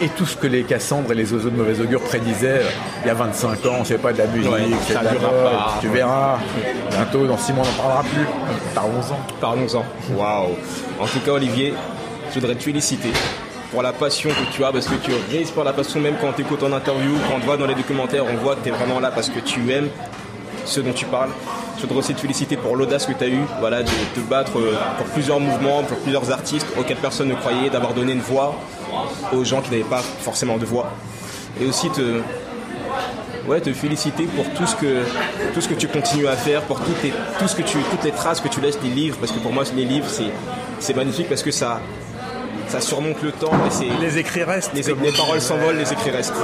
[0.03, 3.09] et tout ce que les Cassandres et les oiseaux de mauvais augure prédisaient euh, il
[3.09, 5.31] y a 25 ans, c'est pas de la musique, Ouais, c'est de ça la durera
[5.31, 5.75] mode, pas.
[5.83, 6.39] tu verras.
[6.91, 8.27] Bientôt, dans 6 mois, on n'en parlera plus.
[8.75, 9.19] Parlons-en.
[9.43, 9.85] Parlons-en.
[10.17, 10.57] Waouh.
[10.99, 11.75] En tout cas, Olivier,
[12.31, 13.11] je voudrais te féliciter
[13.71, 16.41] pour la passion que tu as, parce que tu respires la passion même quand tu
[16.43, 18.73] écoutes en interview, quand on te voit dans les documentaires, on voit que tu es
[18.73, 19.89] vraiment là parce que tu aimes
[20.65, 21.29] ce dont tu parles.
[21.81, 24.59] Je voudrais aussi te féliciter pour l'audace que tu as eue voilà, de te battre
[24.59, 28.55] euh, pour plusieurs mouvements, pour plusieurs artistes auxquels personne ne croyait, d'avoir donné une voix
[29.33, 30.91] aux gens qui n'avaient pas forcément de voix.
[31.59, 32.21] Et aussi te,
[33.49, 35.05] ouais, te féliciter pour tout ce que
[35.55, 38.05] tout ce que tu continues à faire, pour toutes les, tout ce que tu, toutes
[38.05, 40.31] les traces que tu laisses des livres, parce que pour moi les livres c'est
[40.81, 41.81] c'est magnifique parce que ça
[42.69, 43.51] ça surmonte le temps
[43.83, 44.73] et Les écrits restent.
[44.75, 46.35] les, paroles s'envolent, les écrits restent.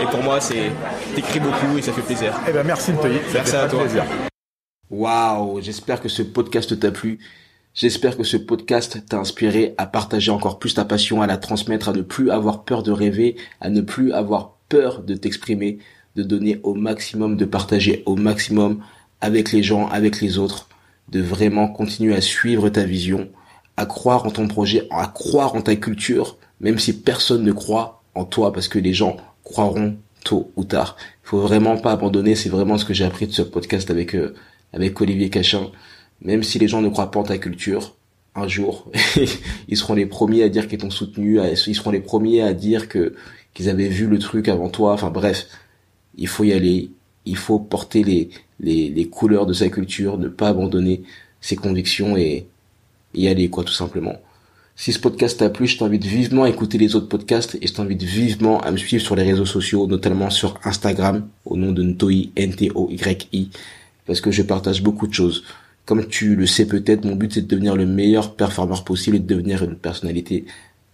[0.00, 0.70] Et pour moi c'est
[1.16, 2.32] t'écris beaucoup et ça fait plaisir.
[2.48, 3.80] Eh ben, merci Ntoyi, Merci à toi.
[3.80, 4.04] plaisir.
[4.90, 7.20] Waouh, j'espère que ce podcast t'a plu.
[7.74, 11.90] J'espère que ce podcast t'a inspiré à partager encore plus ta passion, à la transmettre,
[11.90, 15.78] à ne plus avoir peur de rêver, à ne plus avoir peur de t'exprimer,
[16.16, 18.82] de donner au maximum, de partager au maximum
[19.20, 20.68] avec les gens, avec les autres,
[21.08, 23.28] de vraiment continuer à suivre ta vision,
[23.76, 28.02] à croire en ton projet, à croire en ta culture, même si personne ne croit
[28.16, 30.96] en toi, parce que les gens croiront tôt ou tard.
[31.24, 34.16] Il faut vraiment pas abandonner, c'est vraiment ce que j'ai appris de ce podcast avec
[34.16, 34.34] euh,
[34.72, 35.70] avec Olivier Cachin.
[36.22, 37.96] Même si les gens ne croient pas en ta culture,
[38.34, 38.90] un jour,
[39.68, 42.88] ils seront les premiers à dire qu'ils t'ont soutenu, ils seront les premiers à dire
[42.88, 43.14] que
[43.54, 44.92] qu'ils avaient vu le truc avant toi.
[44.92, 45.46] Enfin bref,
[46.16, 46.90] il faut y aller,
[47.24, 51.02] il faut porter les les, les couleurs de sa culture, ne pas abandonner
[51.40, 52.46] ses convictions et
[53.14, 54.16] y aller quoi tout simplement.
[54.76, 57.72] Si ce podcast t'a plu, je t'invite vivement à écouter les autres podcasts et je
[57.74, 61.82] t'invite vivement à me suivre sur les réseaux sociaux, notamment sur Instagram au nom de
[61.82, 63.50] Ntoi, N-T-O-Y-I,
[64.10, 65.44] parce que je partage beaucoup de choses.
[65.86, 69.20] Comme tu le sais peut-être, mon but c'est de devenir le meilleur performeur possible et
[69.20, 70.46] de devenir une personnalité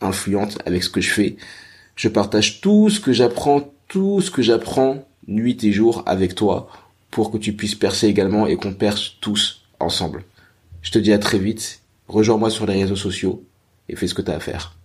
[0.02, 1.36] influente avec ce que je fais.
[1.94, 6.68] Je partage tout ce que j'apprends, tout ce que j'apprends nuit et jour avec toi
[7.10, 10.22] pour que tu puisses percer également et qu'on perce tous ensemble.
[10.82, 13.42] Je te dis à très vite, rejoins-moi sur les réseaux sociaux
[13.88, 14.76] et fais ce que t'as à faire.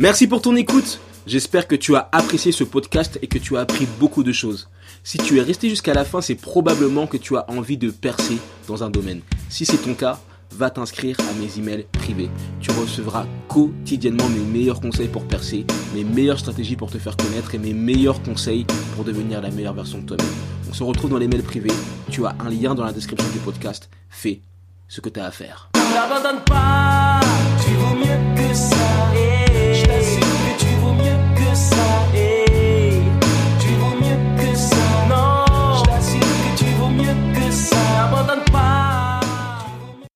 [0.00, 0.98] Merci pour ton écoute.
[1.26, 4.70] J'espère que tu as apprécié ce podcast et que tu as appris beaucoup de choses.
[5.04, 8.38] Si tu es resté jusqu'à la fin, c'est probablement que tu as envie de percer
[8.66, 9.20] dans un domaine.
[9.50, 10.18] Si c'est ton cas,
[10.52, 12.30] va t'inscrire à mes emails privés.
[12.62, 17.54] Tu recevras quotidiennement mes meilleurs conseils pour percer, mes meilleures stratégies pour te faire connaître
[17.54, 18.64] et mes meilleurs conseils
[18.96, 20.32] pour devenir la meilleure version de toi-même.
[20.70, 21.72] On se retrouve dans les mails privés.
[22.10, 23.90] Tu as un lien dans la description du podcast.
[24.08, 24.40] Fais
[24.88, 25.70] ce que tu as à faire.